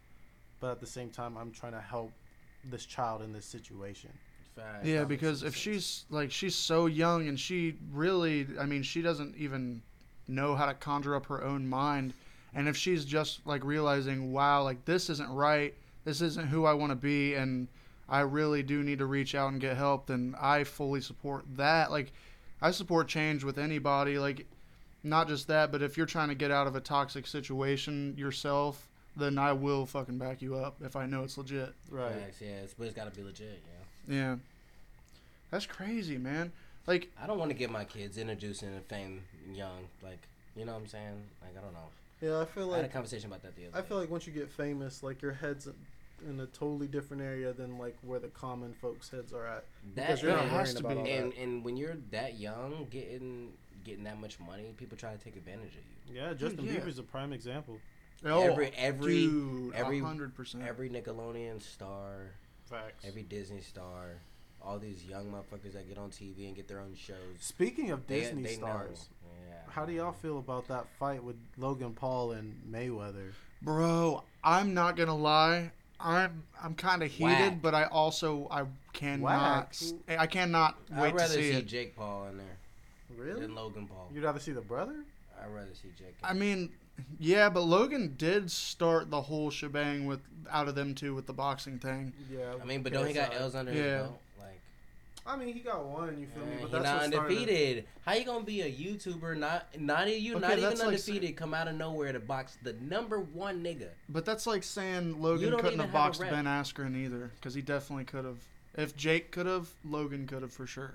[0.61, 2.12] but at the same time i'm trying to help
[2.70, 4.11] this child in this situation
[4.57, 4.87] Facts.
[4.87, 5.62] Yeah, that because if sense.
[5.62, 9.83] she's like she's so young and she really, I mean, she doesn't even
[10.27, 12.12] know how to conjure up her own mind,
[12.55, 15.74] and if she's just like realizing, wow, like this isn't right,
[16.05, 17.68] this isn't who I want to be, and
[18.09, 21.92] I really do need to reach out and get help, then I fully support that.
[21.92, 22.12] Like,
[22.61, 24.18] I support change with anybody.
[24.18, 24.47] Like,
[25.05, 28.88] not just that, but if you're trying to get out of a toxic situation yourself,
[29.16, 31.73] then I will fucking back you up if I know it's legit.
[31.90, 33.61] right Facts, yeah, it's, but it's gotta be legit.
[34.09, 34.37] You know, Yeah.
[35.51, 36.53] That's crazy, man.
[36.87, 39.88] Like, I don't want to get my kids introduced into fame young.
[40.03, 40.21] Like,
[40.57, 41.23] you know what I'm saying?
[41.42, 41.88] Like, I don't know.
[42.21, 43.87] yeah i feel like I had a conversation about that the other i day.
[43.88, 45.68] feel like once you get famous like your head's
[46.26, 50.20] in a totally different area than like where the common folks heads are at because
[50.20, 50.88] that you're not it and, has to be.
[50.94, 51.38] and that.
[51.38, 53.52] and when you're that young, getting
[53.85, 56.20] getting that much money, people try to take advantage of you.
[56.20, 56.72] yeah justin yeah.
[56.74, 57.78] bieber's a prime example
[58.24, 60.64] oh, every every dude, every- hundred percent.
[60.66, 62.33] every Nickelodeon star,
[62.66, 64.20] facts every Disney star,
[64.62, 67.16] all these young motherfuckers that get on TV and get their own shows.
[67.38, 69.09] speaking of They, disney they stars
[69.48, 69.54] Yeah.
[69.68, 73.33] How do y'all feel about that fight with Logan Paul and Mayweather?
[73.62, 75.72] Bro, I'm not gonna lie.
[76.00, 77.62] I'm I'm kind of heated, Whack.
[77.62, 79.68] but I also I cannot Whack?
[79.70, 81.66] s- I cannot I'd wait to rather see see it.
[81.66, 82.56] Jake Paul in there
[83.16, 83.40] Really?
[83.40, 84.08] than Logan Paul.
[84.14, 84.94] You'd rather see the brother?
[85.42, 86.14] I'd rather see Jake.
[86.22, 86.70] I mean,
[87.18, 91.32] yeah, but Logan did start the whole shebang with out of them two with the
[91.32, 92.12] boxing thing.
[92.32, 92.54] Yeah.
[92.61, 94.20] I mean, but don't he got L's under his belt?
[95.29, 96.19] I mean, he got one.
[96.19, 96.53] You feel me?
[96.53, 97.85] man, But he that's not undefeated.
[98.07, 101.37] How you gonna be a YouTuber not not you Okay, not even that's like undefeated
[101.37, 103.88] come out of nowhere to box the number one nigga?
[104.09, 106.21] But that's like saying Logan couldn't have boxed.
[106.21, 108.38] Ben Askren either, because he definitely could have.
[108.77, 110.95] If Jake could have, Logan could have for sure.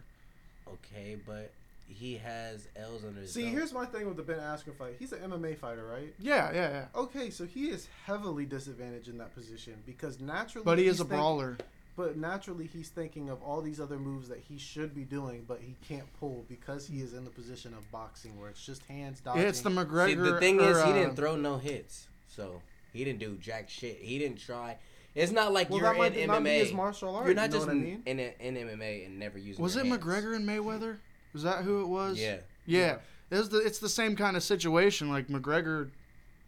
[0.67, 1.51] Okay, but
[1.87, 3.53] he has L's under his See, belt.
[3.53, 4.95] here's my thing with the Ben Askren fight.
[4.97, 6.13] He's an MMA fighter, right?
[6.17, 6.85] Yeah, yeah, yeah.
[6.95, 10.65] Okay, so he is heavily disadvantaged in that position because naturally.
[10.65, 11.57] But he is a think- brawler.
[11.95, 15.59] But naturally, he's thinking of all these other moves that he should be doing, but
[15.61, 19.19] he can't pull because he is in the position of boxing, where it's just hands
[19.19, 19.43] dodging.
[19.43, 20.23] It's the See, McGregor.
[20.23, 22.61] the thing or, is, he uh, didn't throw no hits, so
[22.93, 23.99] he didn't do jack shit.
[24.01, 24.77] He didn't try.
[25.13, 26.75] It's not like well, you're that might in not be his MMA.
[26.75, 27.27] martial art.
[27.27, 28.03] You're not you know just what I mean?
[28.07, 29.61] in, in MMA and never using.
[29.61, 29.99] Was it hands.
[29.99, 30.97] McGregor and Mayweather?
[31.33, 32.19] Was that who it was?
[32.19, 32.37] Yeah.
[32.65, 32.97] Yeah.
[33.29, 35.09] It's the it's the same kind of situation.
[35.09, 35.91] Like McGregor.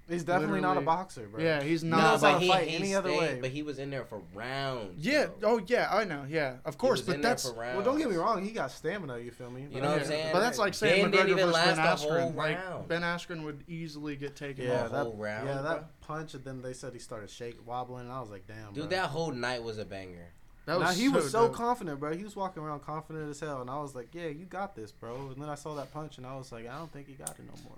[0.08, 1.42] He's definitely not a boxer, bro.
[1.42, 1.98] Yeah, he's not.
[1.98, 3.40] No, knows but to he, fight he any other way.
[3.42, 5.04] But he was in there for rounds.
[5.04, 5.28] Yeah.
[5.40, 5.54] bro.
[5.54, 5.90] Oh yeah.
[5.92, 6.26] I know.
[6.30, 6.58] Yeah.
[6.64, 7.00] Of He course.
[7.00, 7.76] was But in there that's for rounds.
[7.78, 8.44] Well, don't get me wrong.
[8.46, 9.18] He got stamina.
[9.18, 9.62] You feel me?
[9.64, 10.08] You But know what I'm yeah.
[10.08, 10.30] saying?
[10.32, 12.36] But that's like saying Ben didn't McGregor even versus Ben last the Askren.
[12.36, 12.88] Like round.
[12.88, 14.92] Ben Askren would easily get taken Yeah, off.
[14.92, 15.64] The that round, yeah, bro.
[15.64, 18.74] that punch, and then they said he started shake wobbling, and I was like, damn,
[18.74, 18.98] Dude, bro.
[19.00, 20.32] that whole night was a banger.
[20.68, 21.56] That Now, he was so dope.
[21.56, 22.16] confident, bro.
[22.16, 24.92] He was walking around confident as hell, and I was like, "Yeah, you got this,
[24.92, 27.14] bro." And then I saw that punch, and I was like, "I don't think he
[27.14, 27.78] got it no more."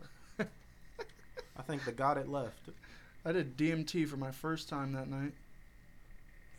[1.58, 2.70] I think the got it left.
[3.26, 5.34] I did DMT for my first time that night.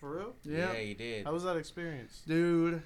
[0.01, 0.35] For real?
[0.45, 0.75] Yeah.
[0.75, 1.25] he did.
[1.25, 2.23] How was that experience?
[2.27, 2.83] Dude,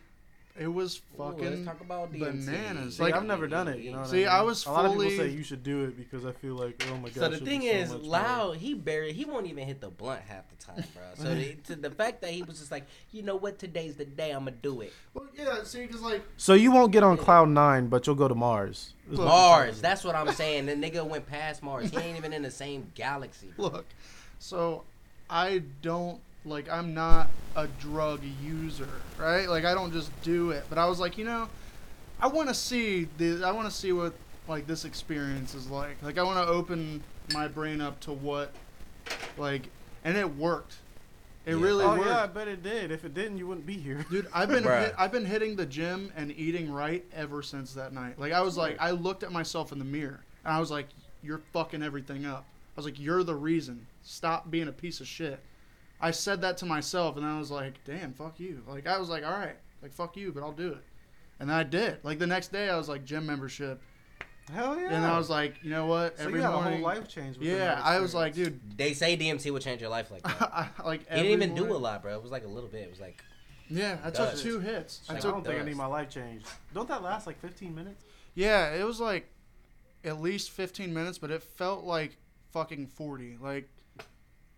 [0.58, 2.20] It was Ooh, let's fucking talk about DMT.
[2.46, 2.96] bananas.
[2.96, 3.78] See, Like- I've never done it.
[3.80, 4.04] You know.
[4.04, 4.48] See, I, I mean?
[4.48, 6.96] was A lot of people say you should do it because I feel like, oh
[6.96, 7.14] my god.
[7.14, 8.54] So the it'll thing be so is, much more.
[8.54, 11.02] He barely, he won't even hit the blunt half the time, bro.
[11.14, 14.04] So the, to the fact that he was just like, you know what, today's the
[14.04, 14.92] day, I'm gonna do it.
[15.14, 15.62] Well, yeah.
[15.64, 18.92] See, because like So you won't get on cloud nine, but you'll go to Mars.
[19.10, 20.66] Is Mars, that's what I'm saying.
[20.66, 21.90] The nigga went past Mars.
[21.90, 23.48] He ain't even in the same galaxy.
[23.56, 23.86] look,
[24.38, 24.84] so
[25.30, 29.48] I don't like I'm not a drug user, right?
[29.48, 30.64] Like I don't just do it.
[30.68, 31.48] But I was like, you know,
[32.20, 34.14] I want to see the I want to see what
[34.48, 36.02] like this experience is like.
[36.02, 37.02] Like I want to open
[37.32, 38.52] my brain up to what
[39.38, 39.68] like
[40.04, 40.76] and it worked.
[41.44, 41.62] It Yeah.
[41.64, 42.06] really Oh worked.
[42.06, 42.90] yeah, I bet it did.
[42.92, 44.04] If it didn't, you wouldn't be here.
[44.10, 44.84] Dude, I've been Bruh.
[44.84, 48.18] hit, I've been hitting the gym and eating right ever since that night.
[48.18, 50.86] Like I was like I looked at myself in the mirror and I was like,
[51.22, 52.44] "You're fucking everything up."
[52.76, 53.86] I was like, "You're the reason.
[54.02, 55.40] Stop being a piece of shit."
[56.02, 59.08] I said that to myself and I was like, "Damn, fuck you." Like I was
[59.08, 60.82] like, "All right, like fuck you, but I'll do it."
[61.40, 61.98] And I did.
[62.04, 63.80] Like the next day, I was like, "Gym membership,"
[64.52, 64.88] Hell yeah.
[64.94, 66.18] and I was like, "You know what?
[66.18, 67.38] so Every you had morning." a whole life change.
[67.38, 68.60] within yeah, I was like, dude.
[68.76, 70.42] They say DMT will change your life like that.
[70.42, 72.14] I, like He didn't every even do a lot, bro.
[72.16, 72.82] It was like a little bit.
[72.82, 73.22] It was like,
[73.68, 75.02] Yeah, I took two hits.
[75.08, 75.66] I I, Like, took don't think I does.
[75.68, 76.46] need my life changed.
[76.74, 78.04] Don't that last like 15 minutes?
[78.34, 79.28] Yeah, it was like
[80.04, 82.16] at least 15 minutes, but it felt like
[82.52, 83.38] fucking 40.
[83.40, 83.68] Like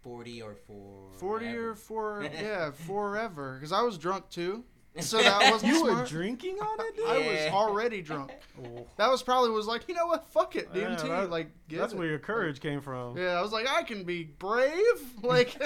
[0.05, 1.11] 40 or 4.
[1.19, 4.62] 40 or for yeah, forever cuz I was drunk too.
[5.01, 7.07] So that wasn't You were drinking on it, dude.
[7.09, 7.45] I Yeah.
[7.47, 8.31] was already drunk.
[8.62, 10.25] Oh, That was probably was like, "You know what?
[10.29, 10.69] Fuck it.
[10.73, 11.97] Yeah, DMT that- like that's it.
[11.99, 13.17] where your courage came from.
[13.17, 15.59] Yeah, I was like, "I can be brave." Like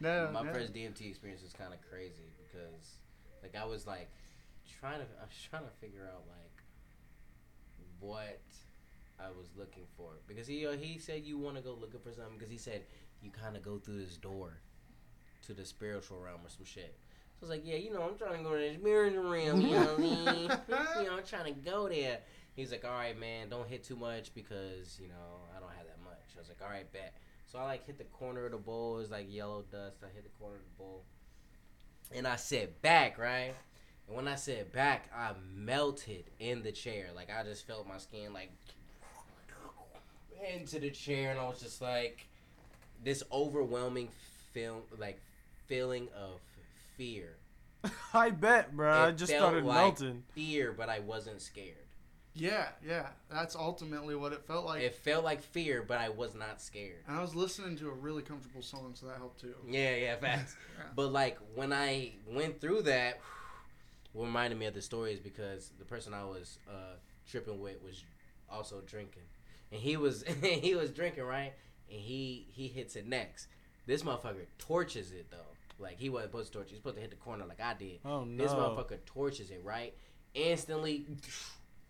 [0.00, 0.30] no.
[0.32, 0.52] My no.
[0.52, 2.98] first DMT experience was kind of crazy because,
[3.42, 4.10] like, I was like
[4.80, 6.64] trying to, I was trying to figure out like
[8.00, 8.40] what
[9.20, 12.12] I was looking for because he uh, he said you want to go looking for
[12.12, 12.82] something because he said
[13.24, 14.58] you kind of go through this door
[15.46, 16.96] to the spiritual realm or some shit.
[17.40, 19.60] So I was like, yeah, you know, I'm trying to go to this spiritual realm,
[19.60, 20.50] you know what I mean?
[20.98, 22.18] you know, I'm trying to go there.
[22.54, 25.86] He's like, all right, man, don't hit too much because you know I don't have
[25.86, 26.36] that much.
[26.36, 27.14] I was like, all right, bet.
[27.50, 28.98] So I like hit the corner of the bowl.
[29.00, 29.98] It's like yellow dust.
[30.04, 31.04] I hit the corner of the bowl,
[32.14, 33.54] and I sit back, right.
[34.06, 37.08] And when I sit back, I melted in the chair.
[37.14, 38.52] Like I just felt my skin like
[40.54, 42.28] into the chair, and I was just like
[43.04, 44.08] this overwhelming
[44.52, 45.20] film, like
[45.66, 46.40] feeling of
[46.96, 47.36] fear.
[48.14, 48.92] I bet, bro.
[48.92, 50.22] I just felt started like melting.
[50.34, 51.76] Fear, but I wasn't scared.
[52.34, 53.06] Yeah, yeah.
[53.30, 54.82] That's ultimately what it felt like.
[54.82, 57.04] It felt like fear, but I was not scared.
[57.06, 59.54] and I was listening to a really comfortable song, so that helped too.
[59.68, 60.56] Yeah, yeah, facts.
[60.76, 60.84] Yeah.
[60.96, 63.20] But like when I went through that,
[64.12, 66.96] what reminded me of the story is because the person I was uh,
[67.30, 68.02] tripping with was
[68.50, 69.22] also drinking,
[69.70, 71.52] and he was he was drinking right,
[71.90, 73.48] and he he hits it next.
[73.86, 75.36] This motherfucker torches it though.
[75.78, 76.70] Like he wasn't supposed to torch.
[76.70, 78.00] He's supposed to hit the corner like I did.
[78.04, 78.42] Oh no.
[78.42, 79.94] This motherfucker torches it right,
[80.34, 81.06] instantly.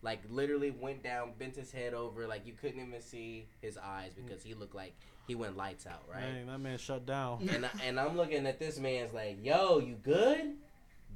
[0.03, 4.13] Like literally went down, bent his head over, like you couldn't even see his eyes
[4.15, 4.95] because he looked like
[5.27, 6.21] he went lights out, right?
[6.21, 7.49] Dang, that man shut down.
[7.51, 10.57] and I, and I'm looking at this man's like, "Yo, you good,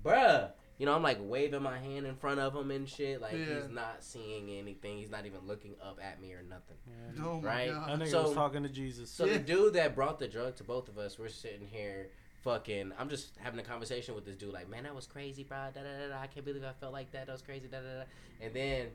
[0.02, 3.20] bruh?" You know, I'm like waving my hand in front of him and shit.
[3.20, 3.56] Like Yeah.
[3.62, 4.98] he's not seeing anything.
[4.98, 6.76] He's not even looking up at me or nothing.
[6.86, 7.24] Yeah.
[7.24, 7.70] Oh my Right?
[7.70, 7.88] god.
[8.00, 9.10] That nigga So- was talking to Jesus.
[9.10, 9.34] So Yeah.
[9.34, 12.10] the dude that brought the drug to both of us, we're sitting here,
[12.44, 12.92] fucking.
[12.96, 15.58] I'm just having a conversation with this dude, like, "Man, that was crazy, bro.
[15.74, 16.08] Da da da.
[16.14, 16.20] da.
[16.20, 17.26] I can't believe I felt like that.
[17.26, 17.66] That was crazy.
[17.68, 18.04] Da da da."
[18.40, 18.90] And then.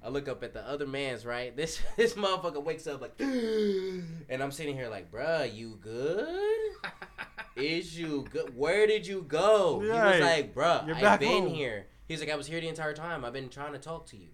[0.00, 1.54] I look up at the other man's right.
[1.56, 6.72] This this motherfucker wakes up like, and I'm sitting here like, bruh, you good?
[7.58, 8.56] Is you good?
[8.56, 9.80] Where did you go?
[9.80, 10.20] He was Right.
[10.20, 11.86] like, bruh, You're I've been home." here.
[12.06, 13.24] He's like, I was here the entire time.
[13.24, 14.28] I've been trying to talk to you.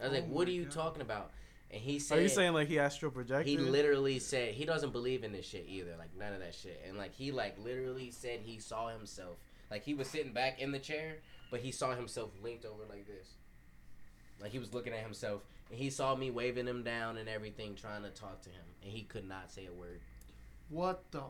[0.00, 0.72] I was like, Oh what are you God.
[0.72, 1.30] talking about?
[1.70, 3.46] And he said, Are you saying like he astral projected?
[3.46, 6.82] he literally said he doesn't believe in this shit either, like none of that shit.
[6.88, 9.36] And like he like literally said he saw himself,
[9.70, 11.16] like he was sitting back in the chair,
[11.50, 13.28] but he saw himself linked over like this,
[14.40, 17.74] like he was looking at himself, and he saw me waving him down and everything,
[17.74, 20.00] trying to talk to him, and he could not say a word.
[20.68, 21.22] What the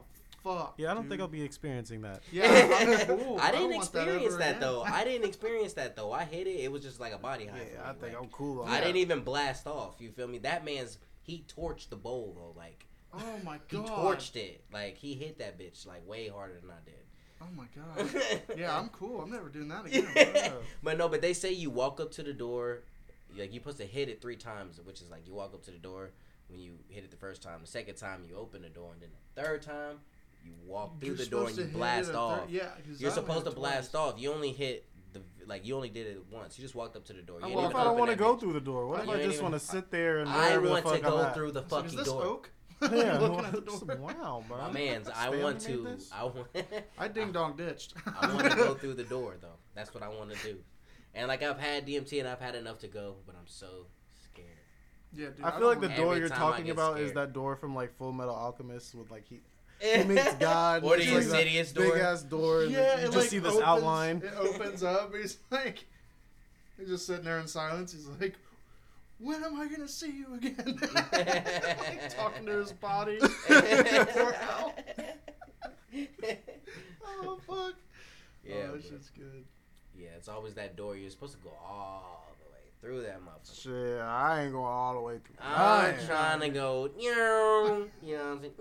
[0.42, 0.74] fuck?
[0.78, 2.22] Yeah, I don't think I'll be experiencing that.
[2.32, 4.82] Yeah, I, ooh, I don't didn't want that experience ever that, though.
[4.82, 6.12] I didn't experience that though.
[6.12, 6.60] I hit it.
[6.60, 7.66] It was just like a body high.
[7.74, 7.98] Yeah, I me.
[8.00, 8.84] think Like, I'm cool on I that.
[8.86, 9.96] didn't even blast off.
[10.00, 10.38] You feel me?
[10.38, 12.58] That man's he torched the bowl though.
[12.58, 14.64] Like Oh my god, he torched it.
[14.72, 16.94] Like he hit that bitch like way harder than I did.
[17.40, 18.56] Oh my god.
[18.56, 19.20] Yeah, I'm cool.
[19.20, 20.06] I'm never doing that again.
[20.14, 20.52] Yeah.
[20.82, 22.84] but no, but they say you walk up to the door,
[23.36, 25.72] like you're supposed to hit it three times, which is like you walk up to
[25.72, 26.10] the door
[26.48, 27.58] when you hit it the first time.
[27.62, 29.98] The second time you open the door, and then the third time
[30.44, 32.40] you walk through You're the door and you blast off.
[32.40, 34.00] third- yeah, 'cause You're supposed to blast twice.
[34.14, 34.20] off.
[34.20, 36.58] You only hit the like you only did it once.
[36.58, 37.36] You just walked up to the door.
[37.36, 38.40] Uh, you I ain't What walked if I don't want to go bitch.
[38.40, 38.86] through the door?
[38.86, 41.18] What if I just want to sit there and I wherever want the to go
[41.18, 41.34] I'm at?
[41.34, 42.22] through the It's like, is fucking this door.
[42.24, 42.50] oak?
[42.82, 43.96] Yeah, Looking at the door.
[43.96, 44.56] wow, bro.
[44.58, 45.84] My man's, I want to.
[45.84, 46.10] this?
[46.12, 46.48] I want.
[46.98, 47.94] I ding dong ditched.
[48.20, 49.54] I want to go through the door though.
[49.74, 50.56] That's what I want to do.
[51.14, 53.86] And like I've had DMT and I've had enough to go, but I'm so
[54.24, 54.48] scared.
[55.12, 55.44] Yeah, dude.
[55.44, 57.96] I don't feel like the door you're talking get about is that door from like
[57.98, 59.40] Fullmetal Alchemist with like he
[59.82, 60.84] he meets God.
[60.84, 61.98] Or and the it's like that Insidious big door.
[61.98, 62.62] ass door.
[62.62, 64.16] And Yeah, you it just like see this opens, outline.
[64.24, 65.14] It opens up.
[65.14, 65.84] He's like,
[66.78, 67.92] he's just sitting there in silence.
[67.92, 68.34] He's like,
[69.18, 70.78] when am I gonna see you again?
[70.94, 73.18] like, talking to his body.
[77.24, 77.74] Oh fuck.
[78.44, 79.44] Yeah, oh, this shit's good.
[79.96, 80.96] yeah, it's always that door.
[80.96, 82.31] You're supposed to go all the way
[82.82, 83.62] through that motherfucker.
[83.62, 85.36] Shit, I ain't going all the way through.
[85.40, 88.52] I'm trying to go, you know what I'm saying?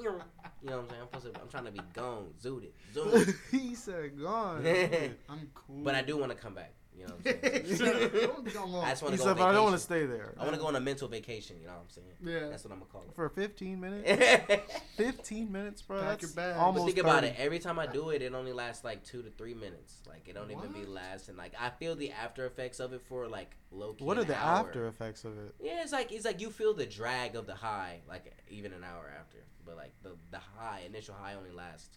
[0.63, 1.01] You know what I'm saying?
[1.01, 3.35] I'm, supposed to, I'm trying to be gone, zooted, zooted.
[3.51, 4.65] he said gone.
[5.29, 5.83] I'm cool.
[5.83, 6.73] But I do want to come back.
[6.97, 7.75] You know what I'm saying?
[7.77, 7.95] said,
[8.37, 9.79] "I be gone long." I just want He to go said, but I don't want
[9.81, 10.07] to vacation.
[10.09, 10.33] stay there.
[10.37, 11.57] I want to go on a mental vacation.
[11.59, 12.07] You know what I'm saying?
[12.43, 12.49] Yeah.
[12.49, 13.15] That's what I'm gonna call it.
[13.15, 14.63] For 15 minutes?
[14.97, 15.99] 15 minutes, bro.
[15.99, 16.55] Pack That's your bag.
[16.55, 17.27] But almost think about 30.
[17.27, 17.35] it.
[17.39, 20.01] Every time I do it, it only lasts like two to three minutes.
[20.07, 20.89] Like it don't even be What?
[20.89, 21.37] lasting.
[21.37, 24.03] Like I feel the after effects of it for like low key.
[24.03, 24.67] What are the hour.
[24.67, 25.55] after effects of it?
[25.59, 28.83] Yeah, it's like it's like you feel the drag of the high, like even an
[28.83, 29.37] hour after.
[29.65, 31.89] But like the the high initial high only lasts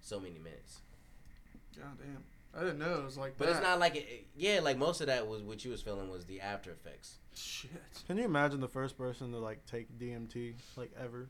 [0.00, 0.80] so many minutes.
[1.78, 2.24] God damn.
[2.54, 3.52] I didn't know it was like But that.
[3.56, 6.10] it's not like it, it- yeah, like most of that was what you was feeling
[6.10, 7.18] was the after effects.
[7.34, 7.70] Shit.
[8.06, 11.28] Can you imagine the first person to like take DMT like ever?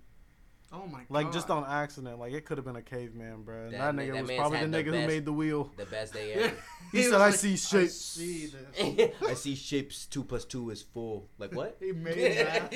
[0.73, 1.07] Oh my god.
[1.11, 2.19] Like just on accident.
[2.21, 3.71] Like it could have been a caveman, bro.
[3.71, 5.71] That that, nigga that was probably the had the nigga who made the wheel.
[5.77, 6.55] The best day ever.
[6.93, 9.15] He was said, "I like, see I shapes." see this.
[9.29, 10.07] I see shapes.
[10.07, 11.25] Two plus two is four.
[11.39, 11.77] Like what?
[11.81, 12.73] He made that.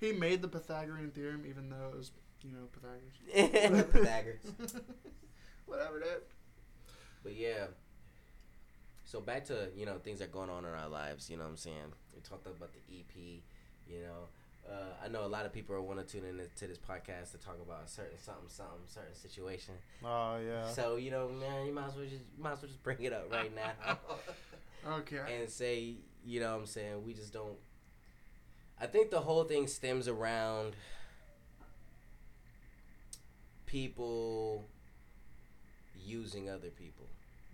[0.00, 3.90] he made the Pythagorean theorem, even though it was, you know, Pythagoras.
[3.92, 4.76] Pythagoras.
[5.66, 6.22] Whatever, that.
[7.22, 7.66] But yeah.
[9.04, 11.30] So back to you know things that are going on in our lives.
[11.30, 11.92] You know what I'm saying.
[12.14, 13.42] We talked about the EP.
[13.88, 16.66] You know, uh, I know a lot of people are want to tune in to
[16.66, 19.74] this podcast to talk about a certain something, something, certain situation.
[20.04, 20.68] Oh yeah.
[20.70, 23.12] So you know, man, you might as well just might as well just bring it
[23.12, 23.98] up right now
[24.98, 25.20] Okay.
[25.40, 27.56] and say, you know, what I'm saying we just don't.
[28.80, 30.74] I think the whole thing stems around
[33.66, 34.64] people
[36.06, 37.06] using other people.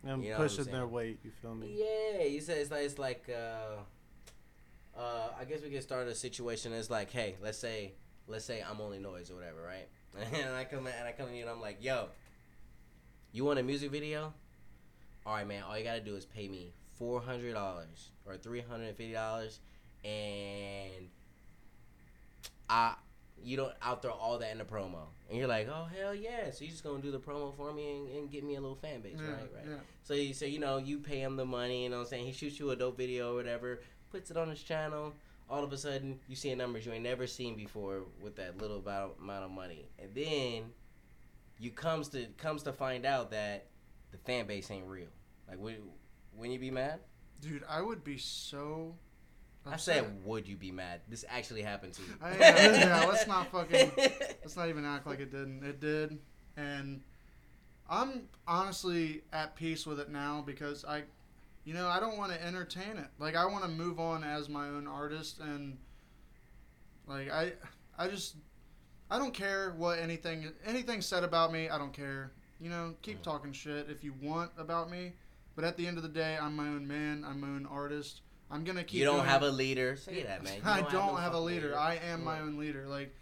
[0.04, 1.20] and you know pushing their weight.
[1.24, 1.68] You feel me?
[1.74, 6.14] Yeah, you said it's like it's like uh, uh, I guess we can start a
[6.14, 6.72] situation.
[6.72, 7.92] It's like, hey, let's say
[8.26, 9.88] let's say I'm only noise or whatever, right?
[10.34, 12.08] and I come and I come in and I'm like, yo,
[13.32, 14.32] you want a music video?
[15.24, 15.62] All right, man.
[15.62, 19.12] All you gotta do is pay me four hundred dollars or three hundred and fifty
[19.12, 19.60] dollars,
[20.04, 21.08] and
[22.68, 22.94] I.
[23.44, 23.72] You don't.
[23.82, 26.70] I'll throw all that in the promo, and you're like, "Oh hell yeah!" So you
[26.70, 29.16] just gonna do the promo for me and, and get me a little fan base,
[29.18, 29.50] yeah, right?
[29.54, 29.64] Right.
[29.68, 29.74] Yeah.
[30.02, 32.26] So you so you know you pay him the money, you know what I'm saying?
[32.26, 35.14] He shoots you a dope video or whatever, puts it on his channel.
[35.50, 38.78] All of a sudden, you see numbers you ain't never seen before with that little
[38.78, 40.72] amount of money, and then
[41.58, 43.66] you comes to comes to find out that
[44.12, 45.08] the fan base ain't real.
[45.48, 45.76] Like, would
[46.36, 47.00] when you be mad?
[47.40, 48.94] Dude, I would be so.
[49.64, 51.00] I said, would you be mad?
[51.08, 52.08] This actually happened to you.
[52.20, 53.92] I, yeah, yeah, let's not fucking.
[53.96, 55.62] Let's not even act like it didn't.
[55.62, 56.18] It did,
[56.56, 57.00] and
[57.88, 61.04] I'm honestly at peace with it now because I,
[61.64, 63.06] you know, I don't want to entertain it.
[63.20, 65.78] Like I want to move on as my own artist, and
[67.06, 67.52] like I,
[67.96, 68.34] I just,
[69.10, 71.68] I don't care what anything anything said about me.
[71.68, 72.32] I don't care.
[72.60, 73.22] You know, keep Mhm.
[73.22, 75.12] talking shit if you want about me,
[75.54, 77.24] but at the end of the day, I'm my own man.
[77.24, 78.22] I'm my own artist.
[78.52, 78.98] I'm gonna keep.
[78.98, 79.48] you don't doing have it.
[79.48, 79.96] a leader.
[79.96, 80.56] Say that, man.
[80.56, 81.76] You I don't no have a fucking leader.
[81.76, 82.86] I am my own leader.
[82.86, 83.14] Like,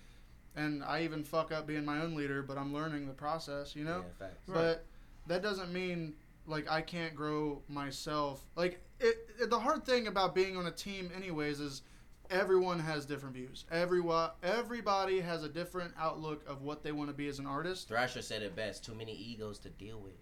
[0.57, 3.75] and I even fuck up being my own leader, but I'm learning the process.
[3.77, 4.05] You know.
[4.21, 4.43] Yeah, facts.
[4.49, 4.85] But
[5.29, 6.14] that doesn't mean
[6.47, 8.43] like I can't grow myself.
[8.57, 11.83] Like it, it- the hard thing about being on a team, anyways, is
[12.31, 13.64] everyone has different views.
[13.71, 17.88] Everyone, everybody has a different outlook of what they want to be as an artist.
[17.88, 18.85] Thrasher said it best.
[18.85, 20.12] Too many egos to deal with.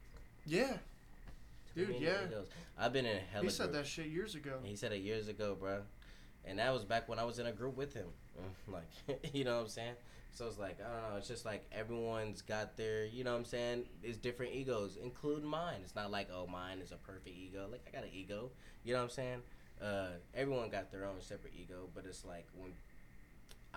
[0.46, 0.78] Yeah, Too
[1.74, 2.16] Dude, yeah.
[2.78, 4.58] I've been in a hella he said group- that shit years ago.
[4.62, 5.80] He said it years ago, bro.
[6.44, 8.06] And that was back when I was in a group with him.
[8.38, 9.94] Mm, Like, you know what I'm saying?
[10.32, 11.16] So it's like, I don't know.
[11.18, 13.84] It's just like everyone's got their, you know what I'm saying?
[14.02, 15.80] It's different egos, including mine.
[15.82, 17.66] It's not like, oh, mine is a perfect ego.
[17.70, 18.50] Like, I got an ego.
[18.84, 19.42] You know what I'm saying?
[19.82, 22.72] Uh, everyone got their own separate ego, but it's like when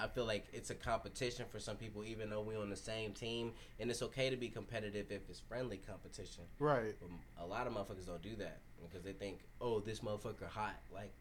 [0.01, 3.13] I feel like it's a competition for some people, even though we're on the same
[3.13, 6.43] team, and it's okay to be competitive if it's friendly competition.
[6.59, 6.95] Right.
[6.99, 7.09] But
[7.43, 10.75] a lot of motherfuckers don't do that because they think, oh, this motherfucker hot.
[10.93, 11.11] Like,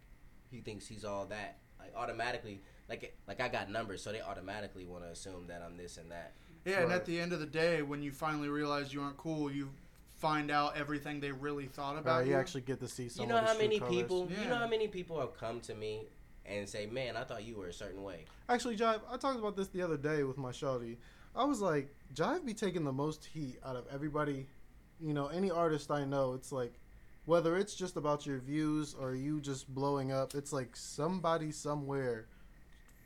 [0.50, 1.58] he thinks he's all that.
[1.78, 5.76] Like, automatically, like, like I got numbers, so they automatically want to assume that I'm
[5.76, 6.32] this and that.
[6.64, 9.50] Yeah, and at the end of the day, when you finally realize you aren't cool,
[9.50, 9.70] you
[10.18, 12.26] find out everything they really thought about Right.
[12.26, 12.32] you.
[12.32, 13.22] You actually get to see some.
[13.22, 14.28] you know how many people?
[14.30, 14.42] Yeah.
[14.42, 16.06] You know how many people have come to me
[16.46, 19.56] and say, "Man, I thought you were a certain way." Actually, Jive, I talked about
[19.56, 20.96] this the other day with my shawty.
[21.34, 24.46] I was like, Jive be taking the most heat out of everybody.
[25.00, 26.74] You know, any artist I know, it's like
[27.24, 32.26] whether it's just about your views or you just blowing up, it's like somebody somewhere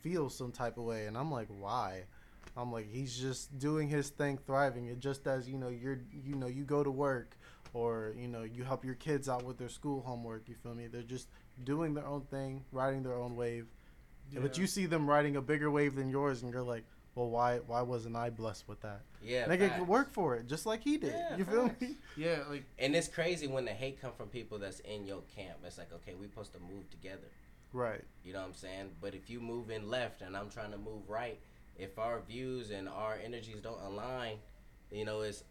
[0.03, 2.05] feels some type of way, and I'm like, why?
[2.57, 4.87] I'm like, he's just doing his thing, thriving.
[4.87, 7.37] It just as you know, you're you know, you go to work,
[7.75, 10.49] or you know, you help your kids out with their school homework.
[10.49, 10.87] You feel me?
[10.87, 11.29] They're just
[11.65, 13.67] doing their own thing, riding their own wave.
[14.33, 17.59] But you see them riding a bigger wave than yours, and you're like, well, why
[17.59, 19.03] why wasn't I blessed with that?
[19.23, 19.79] Yeah, Nigga facts.
[19.81, 21.13] could work for it, just like he did.
[21.13, 21.81] Yeah, you feel facts.
[21.83, 21.97] me?
[22.17, 25.59] Yeah, like And it's crazy when the hate come from people that's in your camp.
[25.65, 27.29] It's like, okay, we supposed to move together.
[27.73, 28.03] Right.
[28.25, 28.91] You know what I'm saying?
[29.01, 31.39] But if you move in left and I'm trying to move right,
[31.77, 34.37] if our views and our energies don't align,
[34.93, 35.43] you know, it's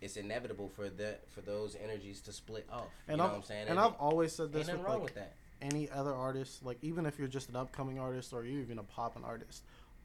[0.00, 2.86] it's inevitable for that for those energies to split off.
[3.08, 3.68] You know I've what I'm saying?
[3.68, 5.32] and it- I've always said this nothing with wrong like with that.
[5.60, 8.82] any other artist, like even if you're just an upcoming artist or you're even a
[8.82, 9.62] poppin' artist,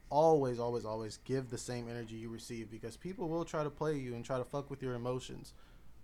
[0.09, 3.95] always, always, always give the same energy you receive because people will try to play
[3.97, 5.53] you and try to fuck with your emotions.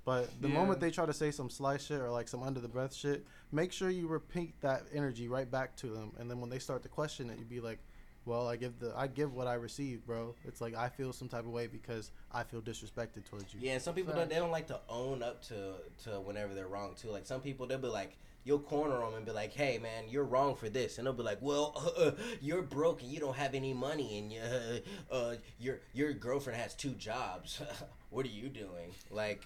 [0.03, 0.55] But the Yeah.
[0.55, 3.23] moment they try to say some sly shit or like some under the breath shit,
[3.51, 6.13] make sure you repeat that energy right back to them.
[6.17, 7.77] And then when they start to question it, you'd be like,
[8.25, 10.35] "Well, I give the I give what I receive, bro.
[10.45, 13.73] It's like I feel some type of way because I feel disrespected towards you." Yeah,
[13.73, 16.95] and some people don't, they don't like to own up to to whenever they're wrong
[16.95, 17.09] too.
[17.09, 20.23] Like some people they'll be like you'll corner them and be like, "Hey man, you're
[20.23, 22.11] wrong for this," and they'll be like, "Well, uh,
[22.41, 26.73] you're broke and you don't have any money, and uh, uh, your your girlfriend has
[26.73, 27.61] two jobs.
[28.09, 29.41] what are you doing?" Like.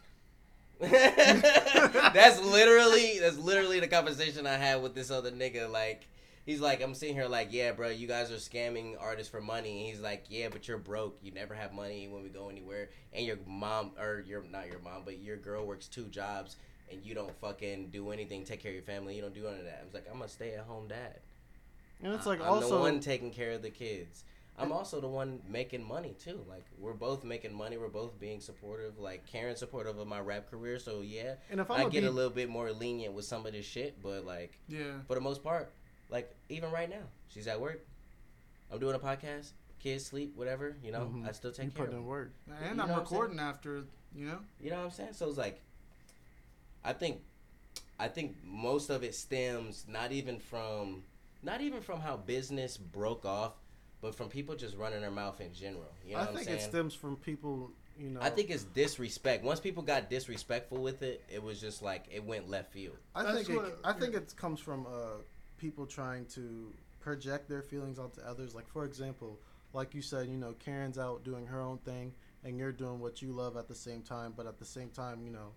[0.77, 5.71] that's literally that's literally the conversation I had with this other nigga.
[5.71, 6.05] Like,
[6.45, 9.81] he's like, I'm sitting here like, yeah, bro, you guys are scamming artists for money.
[9.81, 11.17] And he's like, yeah, but you're broke.
[11.21, 12.89] You never have money when we go anywhere.
[13.13, 16.55] And your mom, or your not your mom, but your girl works two jobs,
[16.91, 19.15] and you don't fucking do anything, take care of your family.
[19.15, 19.79] You don't do none of that.
[19.81, 21.19] I was like, I'm a stay at home dad.
[22.03, 24.23] And it's like I'm also the one taking care of the kids.
[24.57, 26.39] I'm also the one making money too.
[26.47, 27.77] Like we're both making money.
[27.77, 28.97] We're both being supportive.
[28.97, 32.07] Like Karen's supportive of my rap career, so yeah, and if I'm I get be,
[32.07, 34.01] a little bit more lenient with some of this shit.
[34.01, 35.73] But like yeah, for the most part,
[36.09, 37.85] like even right now, she's at work.
[38.71, 39.51] I'm doing a podcast.
[39.79, 40.75] Kids sleep, whatever.
[40.83, 41.27] You know, Mhm.
[41.27, 42.05] I still you take care put in them.
[42.07, 42.31] work.
[42.47, 43.83] and You I'm know what I'm recording after,
[44.15, 44.39] you know.
[44.59, 45.13] You know what I'm saying?
[45.13, 45.61] So it's like,
[46.83, 47.21] I think,
[47.99, 51.03] I think most of it stems not even from,
[51.43, 53.53] not even from how business broke off,
[54.01, 55.93] but from people just running their mouth in general.
[56.05, 56.59] You know I what I'm think saying?
[56.59, 58.21] it stems from people, you know.
[58.21, 59.43] I think it's disrespect.
[59.43, 62.97] Once people got disrespectful with it, it was just like it went left field.
[63.13, 64.19] I That's think it, what- I think yeah.
[64.19, 65.21] it comes from uh,
[65.57, 68.55] people trying to project their feelings onto others.
[68.55, 69.39] Like for example,
[69.73, 73.21] like you said, you know, Karen's out doing her own thing, and you're doing what
[73.21, 74.33] you love at the same time.
[74.35, 75.51] But at the same time, you know,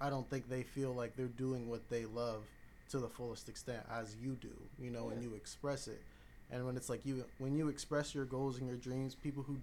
[0.00, 2.42] I don't think they feel like they're doing what they love
[2.90, 4.52] to the fullest extent as you do.
[4.78, 5.20] You know, Yeah.
[5.20, 6.02] you express it,
[6.50, 9.58] and when it's like you when you express your goals and your dreams, people who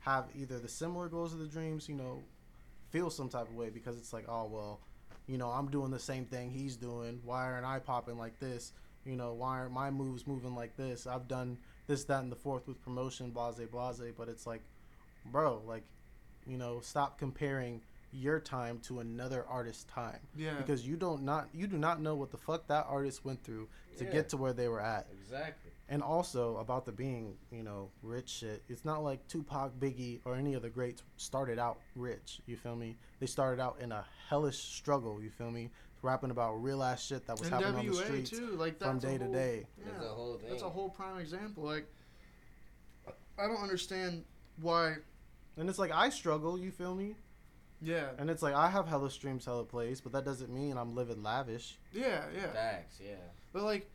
[0.00, 2.22] have either the similar goals or the dreams, you know,
[2.90, 4.80] feel some type of way because it's like, oh well,
[5.26, 7.20] you know, I'm doing the same thing he's doing.
[7.24, 8.72] Why aren't I popping like this?
[9.04, 11.06] You know, why aren't my moves moving like this?
[11.06, 14.12] I've done this, that, and the fourth with promotion, blase, blase.
[14.16, 14.62] But it's like,
[15.26, 15.84] bro, like,
[16.46, 17.80] you know, stop comparing
[18.12, 20.56] your time to another artist's time Yeah.
[20.56, 23.68] because you don't not you do not know what the fuck that artist went through
[23.98, 24.10] to Yeah.
[24.10, 25.06] get to where they were at.
[25.12, 25.70] Exactly.
[25.88, 28.64] And also about the being, you know, rich shit.
[28.68, 32.40] It's not like Tupac, Biggie, or any of the greats started out rich.
[32.46, 32.96] You feel me?
[33.20, 35.22] They started out in a hellish struggle.
[35.22, 35.70] You feel me?
[36.02, 38.96] Rapping about real ass shit that was happening on the NWA streets too, like from
[38.96, 39.66] a day to day.
[39.78, 40.48] Yeah, That's a whole thing.
[40.50, 41.62] that's a whole prime example.
[41.64, 41.86] Like,
[43.38, 44.24] I don't understand
[44.60, 44.96] why.
[45.58, 46.58] And it's like I struggle.
[46.58, 47.16] You feel me?
[47.82, 50.94] Yeah, And it's like I have hella streams, hella plays, but that doesn't mean I'm
[50.94, 51.78] living lavish.
[51.92, 52.48] yeah, yeah.
[52.48, 52.98] Facts.
[53.02, 53.14] Yeah.
[53.54, 53.88] But like,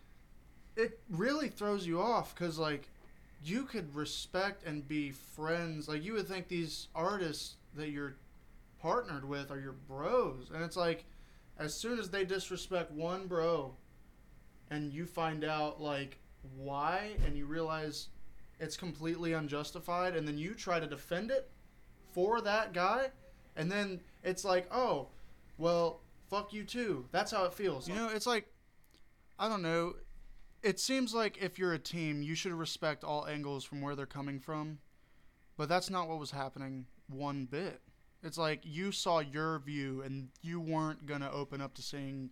[0.75, 2.89] it really throws you off because like,
[3.43, 5.87] you could respect and be friends.
[5.87, 8.15] Like you would think these artists that you're
[8.79, 11.05] partnered with are your bros, and it's like,
[11.57, 13.75] as soon as they disrespect one bro,
[14.69, 16.19] and you find out like
[16.55, 18.09] why, and you realize
[18.59, 21.49] it's completely unjustified, and then you try to defend it
[22.11, 23.11] for that guy,
[23.55, 25.07] and then it's like, oh,
[25.57, 27.05] well, fuck you too.
[27.11, 27.87] That's how it feels.
[27.87, 28.47] You know, it's like,
[29.37, 29.95] I don't know.
[30.63, 34.05] It seems like if you're a team, you should respect all angles from where they're
[34.05, 34.79] coming from,
[35.57, 37.81] but that's not what was happening one bit.
[38.25, 42.31] It's like you saw your view and you weren't gonna open up to seeing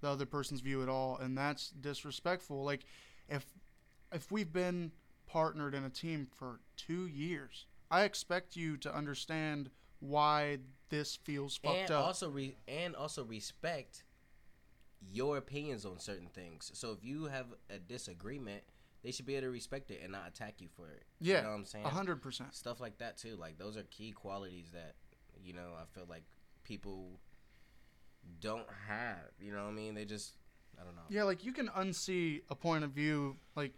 [0.00, 2.64] the other person's view at all, and that's disrespectful.
[2.64, 2.84] Like,
[3.28, 3.44] if
[4.12, 4.90] if we've been
[5.26, 9.70] partnered in a team for two years, I expect you to understand
[10.00, 12.06] why this feels fucked and up.
[12.06, 14.04] also re- and also respect
[15.12, 16.70] your opinions on certain things.
[16.74, 18.62] So if you have a disagreement,
[19.02, 21.02] they should be able to respect it and not attack you for it.
[21.20, 21.84] yeah, you know what I'm saying?
[21.84, 22.54] a hundred percent.
[22.54, 23.36] Stuff like that too.
[23.36, 24.94] Like those are key qualities that
[25.42, 26.24] you know I feel like
[26.64, 27.20] people
[28.40, 29.30] don't have.
[29.40, 29.94] You know what I mean?
[29.94, 30.34] They just
[30.80, 31.02] I don't know.
[31.08, 33.36] Yeah, like you can unsee a point of view.
[33.54, 33.74] Like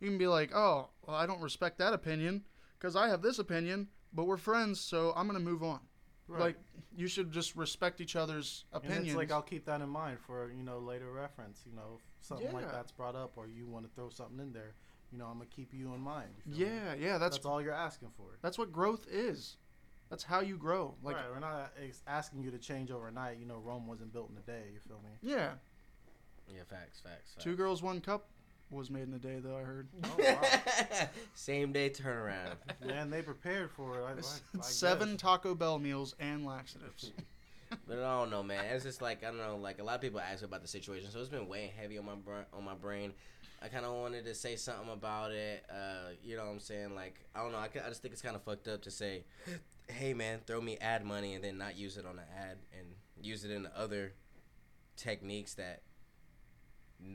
[0.00, 2.44] you can be like, "Oh, well, I don't respect that opinion
[2.78, 5.80] because I have this opinion, but we're friends, so I'm gonna move on."
[6.28, 6.40] Right.
[6.40, 6.56] Like
[6.96, 9.08] you should just respect each other's and opinions.
[9.08, 11.62] it's like I'll keep that in mind for you know later reference.
[11.66, 14.52] You know, if something like that's brought up, or you want to throw something in
[14.52, 14.74] there.
[15.12, 16.28] You know, I'm gonna keep you in mind.
[16.46, 16.72] you feel me?
[16.72, 18.38] yeah, yeah, that's that's all you're asking for.
[18.42, 19.56] that's what growth is.
[20.10, 20.94] That's how you grow.
[21.02, 21.72] Like right, we're not
[22.06, 23.38] asking you to change overnight.
[23.38, 24.64] You know, Rome wasn't built in a day.
[24.74, 25.10] You feel me?
[25.22, 25.50] yeah,
[26.48, 27.32] Yeah, facts, facts.
[27.32, 27.44] facts.
[27.44, 28.26] two girls, one cup
[28.70, 29.88] was made in a day, though I heard.
[30.04, 30.40] Oh, wow.
[31.34, 32.54] Same day turnaround.
[32.86, 34.04] yeah, and they prepared for it.
[34.04, 35.20] I, I, I Seven guess.
[35.20, 37.12] Taco Bell meals and laxatives.
[37.86, 38.64] But I don't know, man.
[38.66, 39.56] It's just like I don't know.
[39.56, 42.04] Like a lot of people ask about the situation, so it's been weighing heavy on
[42.06, 43.12] my br- on my brain.
[43.62, 45.64] I kind of wanted to say something about it.
[45.70, 46.96] Uh, you know what I'm saying?
[46.96, 47.58] Like I don't know.
[47.58, 49.22] I, I just think it's kind of fucked up to say,
[49.90, 52.94] "Hey, man, throw me ad money," and then not use it on the ad and
[53.20, 54.14] use it in the other
[54.96, 55.82] techniques that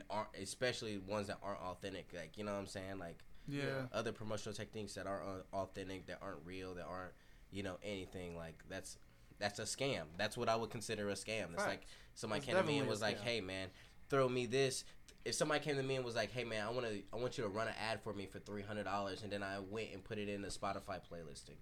[0.09, 2.11] aren't, especially ones that aren't authentic.
[2.13, 2.99] Like you know what I'm saying?
[2.99, 3.88] Like Yeah.
[3.91, 7.13] other promotional techniques that aren't uh, authentic, that aren't real, that aren't
[7.51, 8.97] you know anything like that's
[9.38, 10.05] that's a scam.
[10.17, 11.53] That's what I would consider a scam.
[11.53, 13.69] It's like somebody It's came to me and was like, "Hey man,
[14.09, 14.84] throw me this."
[15.26, 17.38] If somebody came to me and was like, "Hey man, I want to I want
[17.38, 19.89] you to run an ad for me for three hundred dollars," and then I went
[19.93, 21.57] and put it in the Spotify playlisting,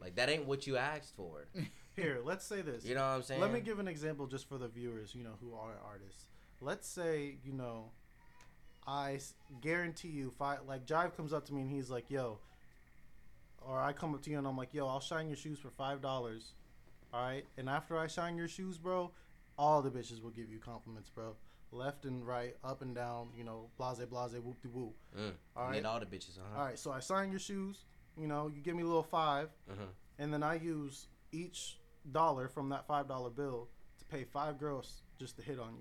[0.00, 1.46] like that ain't what you asked for.
[1.96, 2.84] Here, let's say this.
[2.84, 3.40] You know what I'm saying?
[3.40, 6.24] Let me give an example just for the viewers, you know, who are artists.
[6.60, 7.90] Let's say, you know,
[8.86, 9.18] I
[9.60, 12.38] guarantee you, if I, like, Jive comes up to me and he's like, yo,
[13.60, 15.70] or I come up to you and I'm like, yo, I'll shine your shoes for
[15.70, 16.02] $5.
[17.12, 17.44] All right.
[17.58, 19.10] And after I shine your shoes, bro,
[19.58, 21.36] all the bitches will give you compliments, bro.
[21.72, 24.94] Left and right, up and down, you know, blase, blase, whoop de whoop.
[25.16, 25.84] Mm, All right.
[25.84, 26.58] All the bitches, huh?
[26.58, 26.78] All right.
[26.78, 27.84] So I sign your shoes,
[28.16, 29.88] you know, you give me a little five Mhm.
[30.18, 31.78] and then I use each
[32.12, 35.76] dollar from that five dollar bill to pay five girls just to hit on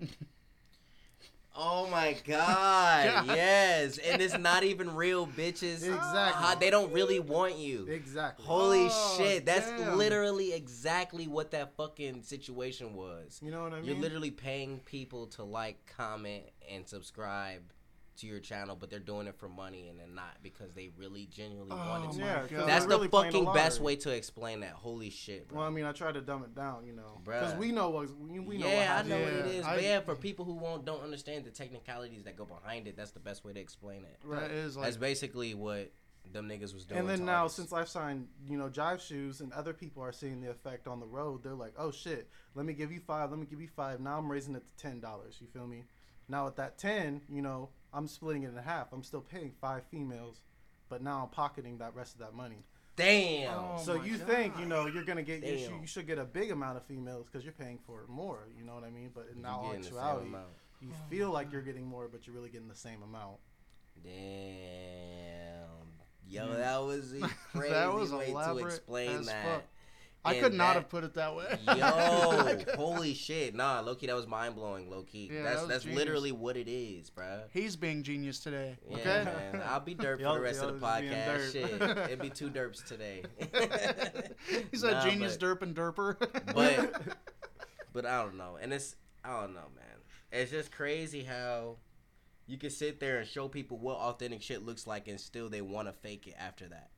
[0.00, 0.08] you.
[1.58, 5.76] Oh my god, yes, and it's not even real bitches.
[5.76, 6.42] Exactly.
[6.44, 7.86] How- they don't really want you.
[7.86, 8.44] Exactly.
[8.44, 9.96] Holy Oh, shit, that's damn.
[9.96, 13.40] literally exactly what that fucking situation was.
[13.42, 13.86] You know what I mean?
[13.86, 17.62] You're literally paying people to like, comment, and subscribe
[18.18, 21.26] to your channel, but they're doing it for money and then not because they really
[21.26, 22.18] genuinely Oh wanted to.
[22.18, 24.72] yeah, That's they're the really fucking best way to explain that.
[24.72, 25.58] Holy shit, bro.
[25.58, 28.08] Well, I mean, I try to dumb it down, you know, because we know what
[28.18, 28.66] we, we know.
[28.66, 29.08] yeah, what I happened.
[29.10, 29.64] know what it is.
[29.64, 32.96] I- but yeah, for people who won't don't understand the technicalities that go behind it,
[32.96, 34.18] that's the best way to explain it.
[34.30, 35.92] That is like That's basically what
[36.32, 36.98] them niggas was doing.
[37.00, 37.56] And then now, artists.
[37.58, 40.98] since I've signed, you know, Jive shoes, and other people are seeing the effect on
[40.98, 43.30] the road, they're like, "Oh shit, let me give you five.
[43.30, 44.00] Let me give you five.
[44.00, 45.36] Now I'm raising it to ten dollars.
[45.40, 45.84] You feel me?
[46.28, 48.92] Now at that ten, you know, I'm splitting it in half.
[48.92, 50.40] I'm still paying five females,
[50.88, 52.64] but now I'm pocketing that rest of that money.
[52.96, 53.52] damn.
[53.58, 54.26] Oh so you God.
[54.28, 57.26] think, you know, you're gonna get your you should get a big amount of females
[57.26, 58.48] because you're paying for more.
[58.58, 59.10] You know what I mean?
[59.14, 60.30] But in You all getting the same actuality,
[60.82, 61.52] you Oh feel like God.
[61.54, 63.38] you're getting more, but you're really getting the same amount.
[64.02, 65.70] Damn.
[66.28, 67.20] Yo, that was a
[67.52, 69.44] crazy that was way to explain that.
[69.44, 69.62] fuck.
[70.26, 71.58] I And could not that- have put it that way.
[71.66, 73.54] Yo, holy shit.
[73.54, 75.30] Nah, low key, that was mind blowing, low key.
[75.32, 75.98] Yeah, that's that that's genius.
[75.98, 77.42] literally what it is, bruh.
[77.52, 78.76] He's being genius today.
[78.90, 79.24] Yeah, okay.
[79.52, 79.62] man.
[79.66, 81.88] I'll be derp for the rest of the y'all just being podcast.
[81.90, 81.98] Shit.
[82.10, 83.22] It'd be two derps today.
[84.70, 86.16] He's a genius but- derp and derper.
[86.54, 87.02] But
[87.92, 88.58] but I don't know.
[88.60, 89.84] And it's I don't know, man.
[90.32, 91.76] It's just crazy how
[92.46, 95.62] you can sit there and show people what authentic shit looks like and still they
[95.62, 96.90] want to fake it after that.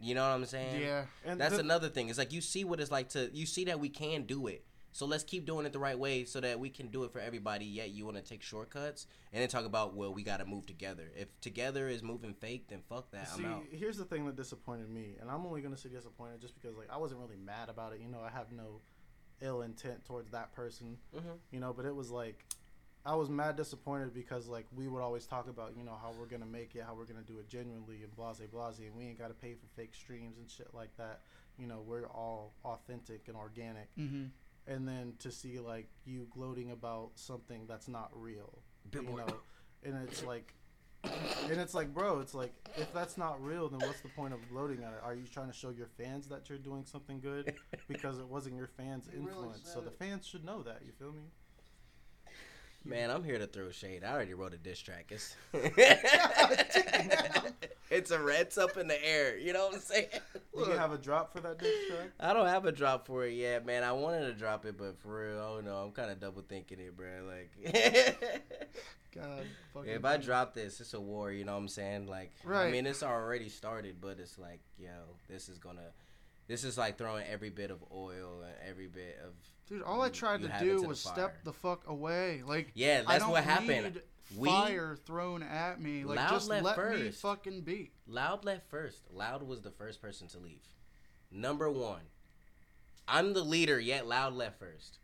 [0.00, 0.80] You know what I'm saying?
[0.80, 1.04] yeah.
[1.24, 2.08] And That's the- another thing.
[2.08, 4.64] It's like you see what it's like to you see that we can do it.
[4.92, 7.18] So let's keep doing it the right way so that we can do it for
[7.20, 7.66] everybody.
[7.66, 10.64] Yet you want to take shortcuts and then talk about well we got to move
[10.66, 11.10] together.
[11.14, 13.28] If together is moving fake, then fuck that.
[13.28, 13.64] See, I'm out.
[13.70, 16.88] here's the thing that disappointed me, and I'm only gonna say disappointed just because like
[16.90, 18.00] I wasn't really mad about it.
[18.00, 18.80] You know, I have no
[19.42, 20.96] ill intent towards that person.
[21.14, 21.38] Mhm.
[21.50, 22.42] You know, but it was like
[23.06, 26.26] I was mad disappointed because like we would always talk about you know how we're
[26.26, 29.18] gonna make it, how we're gonna do it genuinely and blase blase, and we ain't
[29.18, 31.20] gotta pay for fake streams and shit like that.
[31.58, 33.94] You know, we're all authentic and organic.
[33.96, 34.24] Mm-hmm.
[34.66, 39.28] And then to see like you gloating about something that's not real, you Billboard.
[39.28, 39.36] know,
[39.84, 40.54] and it's like
[41.04, 44.40] and it's like, bro, it's like if that's not real, then what's the point of
[44.50, 45.00] gloating at it?
[45.04, 47.54] Are you trying to show your fans that you're doing something good
[47.88, 49.70] because it wasn't your fans' You really influence?
[49.72, 50.82] so the fans should know that.
[50.84, 51.22] You feel me?
[52.86, 54.04] Man, I'm here to throw shade.
[54.04, 55.06] I already wrote a diss track.
[55.10, 55.34] It's,
[57.90, 59.36] it's a it's up in the air.
[59.36, 60.06] You know what I'm saying?
[60.56, 62.10] Do you have a drop for that diss track?
[62.20, 63.82] I don't have a drop for it yet, man.
[63.82, 66.78] I wanted to drop it, but for real, oh no, I'm kind of double thinking
[66.78, 67.08] it, bro.
[67.26, 67.50] Like,
[69.14, 69.46] God.
[69.74, 71.32] Fucking if I drop this, it's a war.
[71.32, 72.06] You know what I'm saying?
[72.06, 75.90] Like, I mean, it's already started, but it's like, yo, this is gonna,
[76.46, 79.32] this is like throwing every bit of oil and every bit of
[79.68, 82.42] Dude, all I tried to do to the was step the fuck away.
[82.46, 84.00] Like, Yeah, I that's don't what happened.
[84.36, 86.04] We- fire thrown at me.
[86.04, 87.20] Like, Loud just left let me first.
[87.20, 87.90] fucking be.
[88.06, 89.02] Loud left first.
[89.12, 90.62] Loud was the first person to leave.
[91.32, 92.02] Number one.
[93.08, 94.98] I'm the leader, yet Loud left first.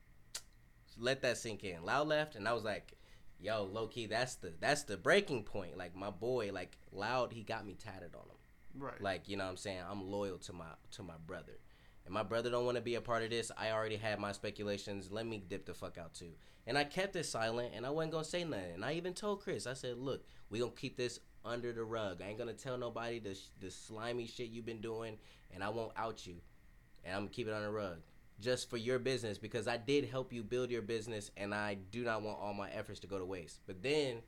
[0.98, 1.84] Let that sink in.
[1.84, 2.92] Loud left, and I was like,
[3.40, 7.42] "Yo, low key, that's the that's the breaking point." Like my boy, like Loud, he
[7.42, 8.36] got me tatted on him.
[8.78, 9.00] Right.
[9.00, 11.58] Like you know, what I'm saying I'm loyal to my to my brother,
[12.04, 13.50] and my brother don't want to be a part of this.
[13.56, 15.10] I already had my speculations.
[15.10, 16.32] Let me dip the fuck out too.
[16.66, 18.74] And I kept it silent, and I wasn't gonna say nothing.
[18.74, 22.22] And I even told Chris, I said, "Look, we gonna keep this under the rug.
[22.22, 25.18] I ain't gonna tell nobody the the slimy shit you've been doing,
[25.50, 26.36] and I won't out you.
[27.04, 27.98] And I'm gonna keep it on the rug."
[28.40, 32.02] Just for your business, because I did help you build your business, and I do
[32.02, 33.60] not want all my efforts to go to waste.
[33.66, 34.22] But then,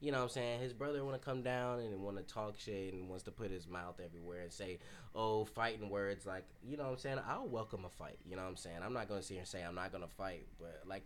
[0.00, 0.60] you know what I'm saying?
[0.60, 3.50] His brother want to come down and want to talk shit and wants to put
[3.50, 4.78] his mouth everywhere and say,
[5.14, 6.24] oh, fighting words.
[6.24, 7.18] Like, you know what I'm saying?
[7.28, 8.18] I'll welcome a fight.
[8.24, 8.78] You know what I'm saying?
[8.82, 10.46] I'm not going to sit here and say I'm not going to fight.
[10.58, 11.04] But, like,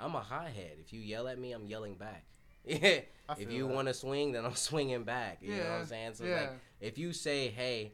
[0.00, 0.78] I'm a hothead.
[0.80, 2.24] If you yell at me, I'm yelling back.
[2.64, 3.04] if
[3.48, 5.38] you want to swing, then I'm swinging back.
[5.40, 6.14] You know what I'm saying?
[6.14, 6.34] So, yeah.
[6.34, 7.92] like, if you say, hey,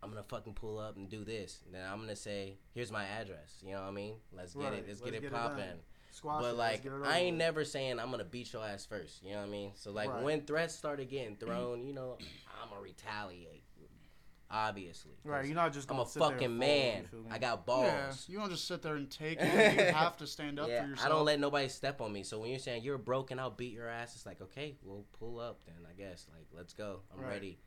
[0.00, 2.92] I'm going to fucking pull up and do this, then I'm going to say, here's
[2.92, 3.58] my address.
[3.64, 4.14] You know what I mean?
[4.32, 4.84] Let's get Right, it.
[4.86, 5.40] Let's, let's get it get it done.
[5.50, 5.78] popping
[6.12, 8.84] Squash but like get it over I ain't never saying I'm gonna beat your ass
[8.86, 9.22] first.
[9.24, 9.72] You know what I mean?
[9.74, 10.22] So like Right.
[10.22, 12.18] when threats started getting thrown, you know,
[12.62, 13.64] I'm gonna retaliate.
[14.54, 17.08] Obviously, Right, you're not just I'm a fucking man.
[17.30, 18.26] I got balls.
[18.28, 19.78] Yeah, you don't just sit there and take it.
[19.78, 21.06] You have to stand up Yeah, for yourself.
[21.06, 22.22] I don't let nobody step on me.
[22.22, 24.14] So when you're saying you're broken, I'll beat your ass.
[24.14, 25.76] It's like okay, we'll pull up then.
[25.90, 27.00] I guess like let's go.
[27.14, 27.30] I'm Right.
[27.30, 27.58] ready.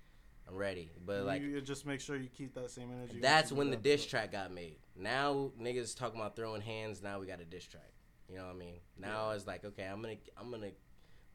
[0.48, 0.92] I'm ready.
[1.04, 3.20] But like you, just make sure you keep that same energy.
[3.20, 4.78] that's when the diss track got made.
[4.96, 7.02] Now niggas talking about throwing hands.
[7.02, 7.90] Now we got a diss track.
[8.30, 8.80] You know what I mean?
[8.98, 10.72] Now it's like okay, I'm gonna I'm gonna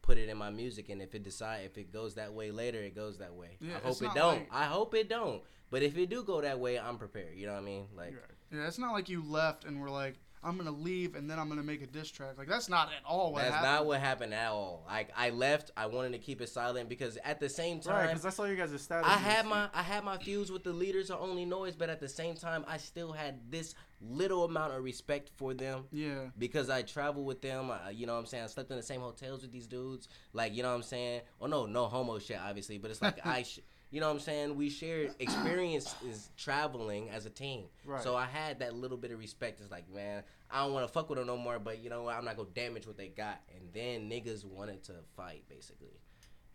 [0.03, 2.79] put it in my music, and if it decide if it goes that way later,
[2.79, 3.57] it goes that way.
[3.61, 4.39] Yeah, I hope it don't.
[4.39, 5.43] like- I hope it don't.
[5.71, 7.37] But if it do go that way, I'm prepared.
[7.37, 7.87] You know what I mean?
[7.97, 8.15] Like
[8.51, 11.49] Yeah, it's not like you left and we're like, I'm gonna leave and then I'm
[11.49, 12.37] gonna make a diss track.
[12.39, 13.73] Like that's not at all what that's happened.
[13.73, 14.85] not what happened at all.
[14.89, 15.71] Like I left.
[15.77, 18.07] I wanted to keep it silent because at the same Right, time.
[18.09, 19.09] because that's all you guys are status.
[19.09, 22.01] I had my I had my feuds with the leaders of Only Noise, but at
[22.01, 26.71] the same time, I still had this little amount of respect for them yeah, because
[26.71, 27.71] I travel with them.
[27.71, 28.45] I, you know what I'm saying?
[28.45, 30.09] I slept in the same hotels with these dudes.
[30.33, 31.23] Like, you know what I'm saying?
[31.41, 32.79] Oh, no, no homo shit, obviously.
[32.79, 34.57] But it's like, I, sh- you know what I'm saying?
[34.57, 37.65] We shared experiences traveling as a team.
[37.85, 38.03] Right.
[38.03, 39.61] So I had that little bit of respect.
[39.61, 42.05] It's like, man, I don't want to fuck with them no more, but you know
[42.05, 42.17] what?
[42.17, 43.41] I'm not going to damage what they got.
[43.55, 45.99] And then niggas wanted to fight, basically.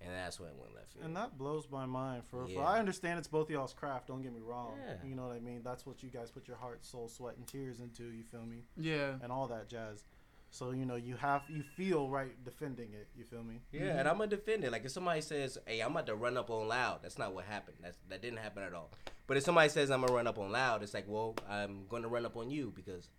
[0.01, 1.05] And that's when it went left field.
[1.05, 2.23] And that blows my mind.
[2.29, 2.55] For, Yeah.
[2.61, 4.07] for I understand it's both y'all's craft.
[4.07, 4.73] Don't get me wrong.
[4.85, 5.07] Yeah.
[5.07, 5.61] You know what I mean.
[5.63, 8.03] That's what you guys put your heart, soul, sweat, and tears into.
[8.11, 8.57] You feel me?
[8.77, 9.15] yeah.
[9.23, 10.03] And all that jazz.
[10.51, 13.07] So you know you have you feel right defending it.
[13.17, 13.59] You feel me?
[13.73, 14.71] Yeah, and I'm gonna defend it.
[14.71, 17.43] Like if somebody says, "Hey, I'm about to run up on loud," that's not what
[17.43, 17.75] happened.
[17.81, 18.89] That's that didn't happen at all.
[19.27, 22.07] But if somebody says I'm gonna run up on loud, it's like, well, I'm gonna
[22.07, 23.09] run up on you because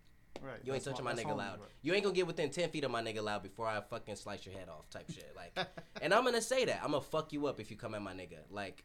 [0.42, 0.60] Right.
[0.64, 1.60] you ain't touching my that's nigga loud.
[1.60, 1.68] right.
[1.82, 4.44] You ain't gonna get within ten feet of my nigga loud before I fucking slice
[4.46, 5.34] your head off, type shit.
[5.36, 5.66] Like,
[6.02, 8.12] and I'm gonna say that I'm gonna fuck you up if you come at my
[8.12, 8.38] nigga.
[8.50, 8.84] Like,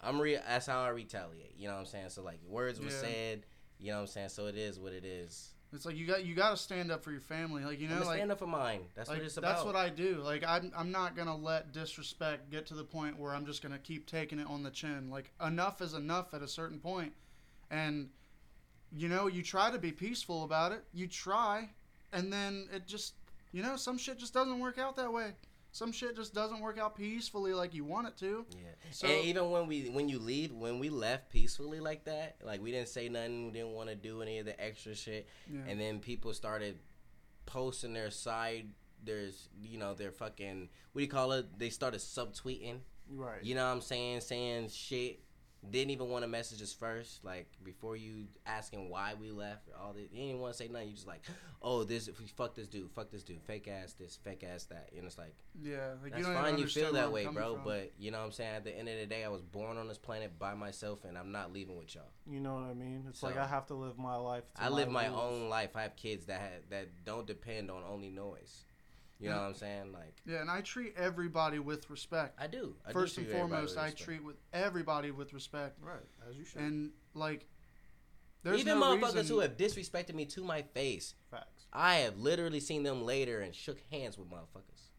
[0.00, 0.36] I'm re.
[0.36, 1.54] That's how I retaliate.
[1.56, 2.10] You know what I'm saying?
[2.10, 3.00] So like, words were Yeah.
[3.00, 3.46] said.
[3.78, 4.28] You know what I'm saying?
[4.30, 5.50] So it is what it is.
[5.72, 7.64] It's like you got you got to stand up for your family.
[7.64, 8.82] Like you know, like, stand up for mine.
[8.94, 9.56] That's like what it's about.
[9.56, 10.20] that's what I do.
[10.22, 13.78] Like I'm I'm not gonna let disrespect get to the point where I'm just gonna
[13.78, 15.10] keep taking it on the chin.
[15.10, 17.12] Like enough is enough at a certain point,
[17.70, 18.08] and
[18.96, 20.82] you know you try to be peaceful about it.
[20.92, 21.68] You try,
[22.12, 23.14] and then it just
[23.52, 25.32] you know some shit just doesn't work out that way.
[25.72, 28.46] Some shit just doesn't work out peacefully like you want it to.
[28.52, 28.58] Yeah.
[28.90, 32.62] So- and even when we when you leave when we left peacefully like that, like
[32.62, 35.60] we didn't say nothing, we didn't want to do any of the extra shit, Yeah.
[35.68, 36.78] and then people started
[37.44, 38.68] posting their side.
[39.04, 41.58] There's you know their fucking what do you call it?
[41.58, 42.78] They started subtweeting.
[43.10, 43.42] Right.
[43.44, 44.22] You know what I'm saying?
[44.22, 45.20] Saying shit.
[45.68, 49.68] Didn't even want to message us first, like before you asking why we left.
[49.80, 50.88] All this, you didn't want to say nothing.
[50.90, 51.22] You just like,
[51.60, 54.64] oh, this if we fuck this dude, fuck this dude, fake ass this, fake ass
[54.66, 56.58] that, and it's like, Yeah, like that's you fine.
[56.58, 57.54] You feel that way, bro.
[57.54, 57.64] from.
[57.64, 58.54] But you know what I'm saying.
[58.54, 61.18] At the end of the day, I was born on this planet by myself, and
[61.18, 62.04] I'm not leaving with y'all.
[62.30, 63.04] You know what I mean?
[63.08, 64.44] It's like I have to live my life.
[64.56, 65.20] to I live my rules.
[65.20, 65.70] own life.
[65.74, 68.65] I have kids that ha- that don't depend on only noise.
[69.18, 69.92] You know what I'm saying?
[69.92, 72.38] Like yeah, and I treat everybody with respect.
[72.38, 72.74] I do.
[72.84, 75.96] I do First and foremost, I treat with everybody with respect, Right,
[76.28, 76.60] as you should.
[76.60, 77.46] and like,
[78.42, 81.14] there's even no motherfuckers reason, who have disrespected me to my face.
[81.30, 81.64] Facts.
[81.72, 84.90] I have literally seen them later and shook hands with motherfuckers.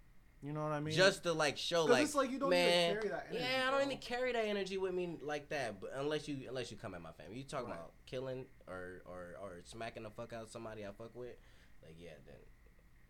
[0.41, 0.93] You know what I mean?
[0.95, 3.61] just to like show like, it's like you don't even man, carry that energy, yeah,
[3.67, 3.85] I don't bro.
[3.87, 5.79] even carry that energy with me like that.
[5.81, 7.75] But unless you unless you come at my family, you talking Right.
[7.75, 11.35] about killing or, or or smacking the fuck out of somebody I fuck with,
[11.83, 12.35] like yeah, then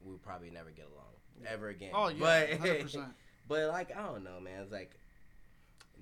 [0.01, 1.05] we'll probably never get along
[1.45, 1.91] ever again.
[1.93, 2.95] Oh yeah, but
[3.47, 4.61] but like I don't know, man.
[4.61, 4.97] It's like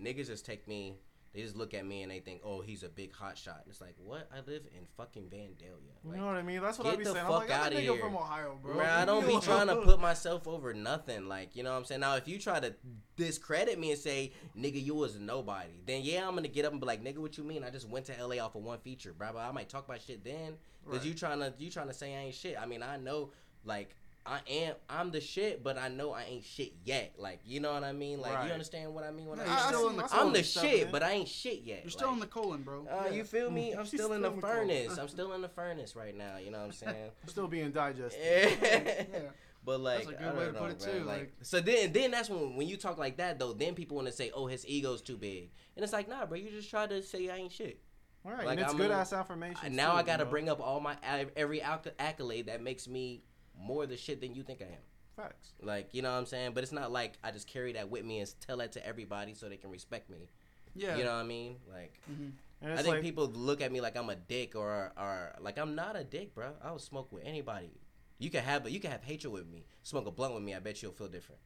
[0.02, 0.96] niggas just take me.
[1.34, 3.82] They just look at me and they think, "Oh, he's a big hot shot." It's
[3.82, 4.30] like, what?
[4.34, 5.92] I live in fucking Vandalia.
[6.10, 6.62] You know what I mean?
[6.62, 7.18] That's what I get be saying.
[7.18, 7.98] I'm fuck like, I'm a nigga here.
[8.00, 8.78] from Ohio, bro.
[8.78, 11.28] Man, I don't be trying to put myself over nothing.
[11.28, 12.00] Like, you know what I'm saying?
[12.00, 12.74] Now, if you try to
[13.18, 16.80] discredit me and say, nigga, you was nobody, then yeah, I'm to get up and
[16.80, 17.66] be like, nigga, what you mean?
[17.66, 19.32] I just went to LA off of one feature, bro.
[19.34, 20.54] But I might talk about shit then.
[20.86, 21.08] Because Right.
[21.08, 22.56] you trying to you trying to say I ain't shit.
[22.58, 23.32] I mean, I know,
[23.66, 23.96] like,
[24.28, 27.14] I am, I'm the shit, but I know I ain't shit yet.
[27.20, 28.20] Like, you know what I mean?
[28.22, 28.48] Like, Right.
[28.48, 30.04] you understand what I mean when Yeah, I you're I- I still see- in the
[30.04, 30.92] I see I'm the you're shit, in.
[30.92, 31.84] but I ain't shit yet.
[31.84, 32.88] You're still like, in the colon, bro.
[32.88, 33.74] Uh, you feel me?
[33.74, 34.98] I'm He's still in still the in the furnace.
[34.98, 36.38] I'm still in the furnace right now.
[36.38, 37.12] You know what I'm saying?
[37.22, 38.20] I'm still being digested.
[38.62, 39.20] yeah.
[39.64, 40.92] But like, That's a I good way to know, put it, bro.
[40.94, 43.74] too, Like, like- so then, then that's when when you talk like that though, then
[43.76, 46.50] people want to say, "Oh, his ego's too big," and it's like, nah, bro, you
[46.52, 47.80] just try to say I ain't shit.
[48.24, 49.58] All right, Like, and it's I'm good a- ass affirmation.
[49.64, 50.96] I- now too, I got to you bring up all my
[51.36, 53.24] every accolade that makes me
[53.60, 54.82] more the shit than you think I am.
[55.16, 55.54] facts.
[55.62, 56.52] Like, you know what I'm saying?
[56.54, 59.34] But it's not like I just carry that with me and tell that to everybody
[59.34, 60.28] so they can respect me.
[60.74, 60.98] Yeah.
[60.98, 61.56] You know what I mean?
[61.72, 62.34] Like, Mhm.
[62.62, 65.74] I think like, people look at me like I'm a dick or or like I'm
[65.76, 66.54] not a dick, bro.
[66.62, 67.72] I will smoke with anybody.
[68.18, 69.66] You can have you can have hatred with me.
[69.84, 70.54] Smoke a blunt with me.
[70.54, 71.40] I bet you'll feel different.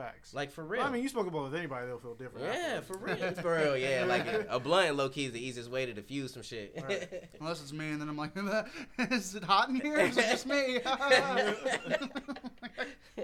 [0.00, 0.34] Facts.
[0.34, 0.82] Like for real.
[0.82, 2.46] I mean, you spoke about with anybody, they'll feel different.
[2.46, 3.20] yeah, afterwards.
[3.20, 3.34] for real.
[3.34, 3.76] for real.
[3.76, 6.74] Yeah, like a blunt low key is the easiest way to diffuse some shit.
[6.82, 7.28] Right.
[7.40, 8.32] Unless it's me, and then I'm like,
[9.12, 9.98] is it hot in here?
[9.98, 10.80] Or is it just me?
[10.84, 11.54] I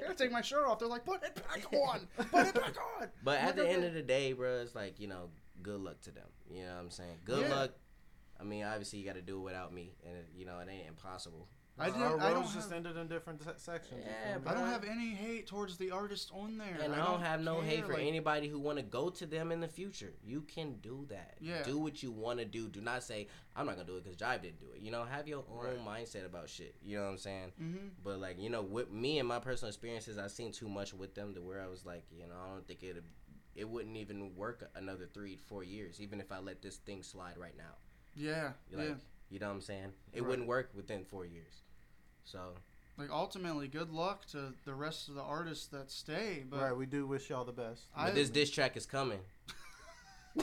[0.00, 0.78] gotta take my shirt off.
[0.78, 2.06] They're like, put it back on.
[2.30, 3.08] Put it back on.
[3.22, 5.30] but at the end of the day, bro, it's like you know,
[5.62, 6.26] good luck to them.
[6.50, 7.18] You know what I'm saying?
[7.24, 7.54] Good Yeah.
[7.54, 7.70] luck.
[8.38, 10.88] I mean, obviously you got to do it without me, and you know it ain't
[10.88, 11.48] impossible.
[11.78, 14.02] I Our didn't- I roads don't just have- ended in different se- sections.
[14.06, 16.78] Yeah, but I don't have any hate towards the artist on there.
[16.80, 19.52] And I don't have no hate for like- anybody who want to go to them
[19.52, 20.14] in the future.
[20.24, 21.36] You can do that.
[21.38, 21.62] Yeah.
[21.64, 22.68] Do what you want to do.
[22.68, 24.80] Do not say I'm not gonna do it because Jive didn't do it.
[24.80, 26.76] You know, have your own mindset about shit.
[26.82, 27.52] You know what I'm saying?
[27.60, 27.90] Mhm.
[28.02, 31.14] But like you know, with me and my personal experiences, I've seen too much with
[31.14, 33.02] them to where I was like, you know, I don't think it
[33.54, 37.36] it wouldn't even work another three four years, even if I let this thing slide
[37.36, 37.76] right now.
[38.14, 38.94] Yeah, Like, yeah.
[39.30, 39.92] you know what I'm saying?
[40.12, 40.28] It Right.
[40.28, 41.62] wouldn't work within four years.
[42.26, 42.54] So
[42.98, 46.44] Like ultimately, good luck to the rest of the artists that stay.
[46.48, 47.82] But right, we do wish y'all the best.
[47.96, 49.20] I- but this diss track is coming.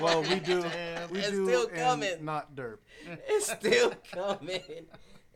[0.00, 0.62] well, we do.
[0.62, 1.10] Damn.
[1.10, 1.46] We It's do.
[1.46, 2.24] still and coming.
[2.24, 2.78] Not derp.
[3.28, 4.86] it's still coming.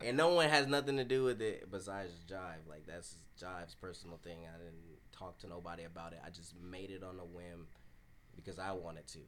[0.03, 2.67] And no one has nothing to do with it besides Jive.
[2.69, 4.39] Like that's Jive's personal thing.
[4.53, 6.19] I didn't talk to nobody about it.
[6.25, 7.67] I just made it on a whim
[8.35, 9.19] because I wanted to.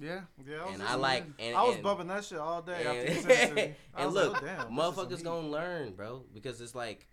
[0.00, 2.62] Yeah, Yeah, I was, And I like and I was and, bumping that shit all
[2.62, 3.74] day and, sent it to me.
[3.94, 6.74] I and look, like, oh, damn, this is some motherfuckers gonna learn, bro, because it's
[6.74, 7.06] like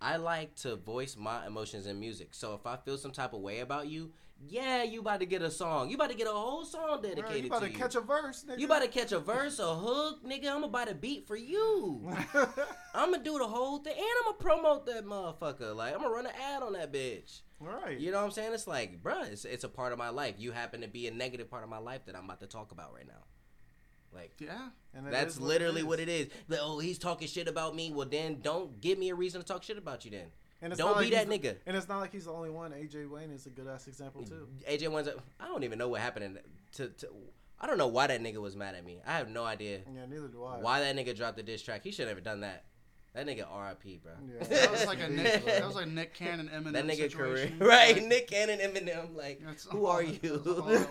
[0.00, 2.28] I like to voice my emotions in music.
[2.32, 4.12] So if I feel some type of way about you,
[4.46, 5.88] yeah, you about to get a song.
[5.88, 7.78] You about to get a whole song dedicated you about to to you.
[7.78, 8.58] catch a verse, nigga.
[8.58, 10.50] you about to catch a verse, a hook, nigga.
[10.50, 12.02] I'm about to beat for you.
[12.94, 15.74] I'm gonna do the whole thing, and I'm gonna promote that motherfucker.
[15.74, 17.40] Like I'm gonna run an ad on that bitch.
[17.60, 17.98] right.
[17.98, 18.52] You know what I'm saying?
[18.52, 20.34] It's like, bruh, it's it's a part of my life.
[20.38, 22.72] You happen to be a negative part of my life that I'm about to talk
[22.72, 23.24] about right now.
[24.12, 24.68] Like yeah.
[24.94, 25.86] And that's is literally is.
[25.86, 26.28] what it is.
[26.48, 27.90] Like, oh, he's talking shit about me.
[27.92, 30.10] Well, then don't give me a reason to talk shit about you.
[30.12, 30.26] Then
[30.64, 31.56] And it's don't not be like that he's the- nigga.
[31.66, 32.72] And it's not like he's the only one.
[32.72, 34.48] AJ Wayne is a good ass example too.
[34.68, 35.08] AJ one's.
[35.38, 36.24] I don't even know what happened.
[36.24, 36.38] In,
[36.76, 37.08] to, to
[37.60, 39.00] I don't know why that nigga was mad at me.
[39.06, 40.58] I have no idea Yeah, neither do I.
[40.58, 41.82] why that nigga dropped the diss track.
[41.84, 42.64] He should have never done that.
[43.14, 44.00] That nigga R.I.P.
[44.02, 44.12] Bro.
[44.26, 44.44] Yeah.
[44.48, 45.44] That was like a Nick.
[45.44, 47.94] That was like Nick Cannon Eminem that nigga career, right?
[47.94, 50.42] Like, Nick Cannon, Eminem, like, That's who are that's you?
[50.44, 50.88] all it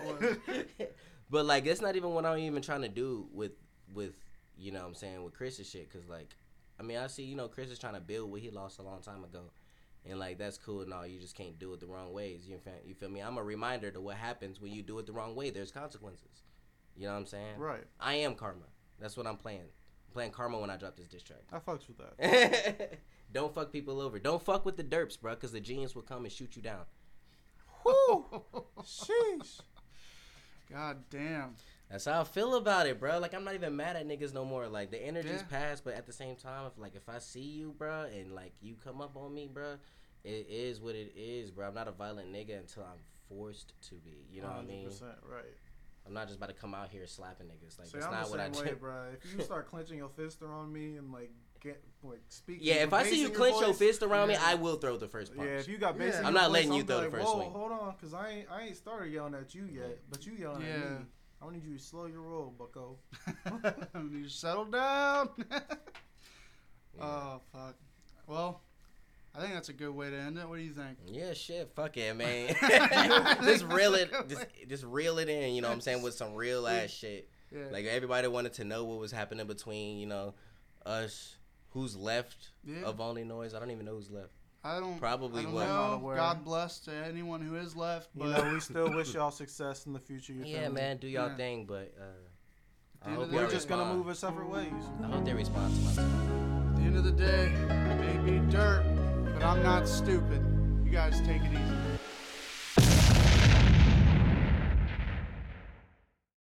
[0.48, 0.86] was.
[1.30, 3.52] but like, that's not even what I'm even trying to do with,
[3.92, 4.14] with,
[4.56, 6.34] you know, what I'm saying with Chris's shit, cause like,
[6.80, 8.82] I mean, I see, you know, Chris is trying to build what he lost a
[8.82, 9.42] long time ago,
[10.08, 11.06] and like that's cool and all.
[11.06, 12.46] You just can't do it the wrong ways.
[12.46, 13.20] You feel, you feel me?
[13.20, 15.50] I'm a reminder to what happens when you do it the wrong way.
[15.50, 16.42] There's consequences.
[16.96, 17.58] You know what I'm saying?
[17.58, 17.84] Right.
[17.98, 18.66] I am karma.
[19.00, 19.60] That's what I'm playing.
[19.60, 21.42] I'm playing karma when I drop this diss track.
[21.52, 22.98] I fucks with that.
[23.32, 24.18] Don't fuck people over.
[24.18, 26.82] Don't fuck with the derps, bro, because the genius will come and shoot you down.
[27.84, 28.24] Whoo!
[28.82, 29.60] Sheesh.
[30.70, 31.56] God damn.
[31.90, 33.18] That's how I feel about it, bro.
[33.18, 34.66] Like I'm not even mad at niggas no more.
[34.68, 35.58] Like the energy's Yeah.
[35.58, 38.52] past, but at the same time, if like if I see you, bro, and like
[38.60, 39.76] you come up on me, bro,
[40.24, 41.68] it is what it is, bro.
[41.68, 44.26] I'm not a violent nigga until I'm forced to be.
[44.30, 44.88] You know what I mean?
[45.30, 45.44] Right.
[46.06, 47.78] I'm not just about to come out here slapping niggas.
[47.78, 48.70] Like See, that's I'm not the what I same do.
[48.70, 48.94] way, bro.
[49.22, 51.30] If you start clenching your fist around me and like
[51.60, 54.36] get like speaking, Yeah, if I see you in clench your voice- fist around me,
[54.36, 55.48] I will throw the first punch.
[55.48, 56.18] Yeah, if you got bass Yeah.
[56.18, 57.50] I'm your not voice, letting you I'll be throw the like, first Whoa, swing.
[57.52, 60.62] hold on, cause I ain't I ain't started yelling at you yet, but you yelling
[60.62, 60.96] at me.
[61.46, 62.96] I need you to slow your roll, Bucko.
[64.12, 65.28] you to settle down.
[66.96, 67.04] Yeah.
[67.06, 67.74] Oh fuck.
[68.28, 68.60] Well,
[69.34, 70.48] I think that's a good way to end it.
[70.48, 70.96] What do you think?
[71.08, 72.54] Yeah, shit, fuck it, man.
[73.42, 75.54] just reel it, just just reel it in.
[75.54, 77.28] You know what I'm saying with some real ass shit.
[77.50, 77.64] Yeah.
[77.72, 80.34] Like everybody wanted to know what was happening between you know
[80.86, 81.34] us,
[81.70, 82.84] who's left Yeah.
[82.84, 83.54] of Only Noise.
[83.54, 84.30] I don't even know who's left.
[84.66, 85.66] I don't Probably I don't was.
[85.68, 85.92] Know.
[86.02, 86.16] aware.
[86.16, 89.84] God bless to anyone who is left, You but know, we still wish y'all success
[89.86, 90.32] in the future.
[90.32, 90.80] Your Yeah, family.
[90.80, 91.36] man, do y'all Yeah.
[91.36, 92.04] thing, but uh,
[93.06, 94.72] I hope y'all We're just gonna move our separate ways.
[95.02, 96.70] I hope they respond to my song.
[96.70, 98.84] at the end of the day, it may be dirt,
[99.34, 100.40] but I'm not stupid.
[100.82, 101.73] You guys take it easy.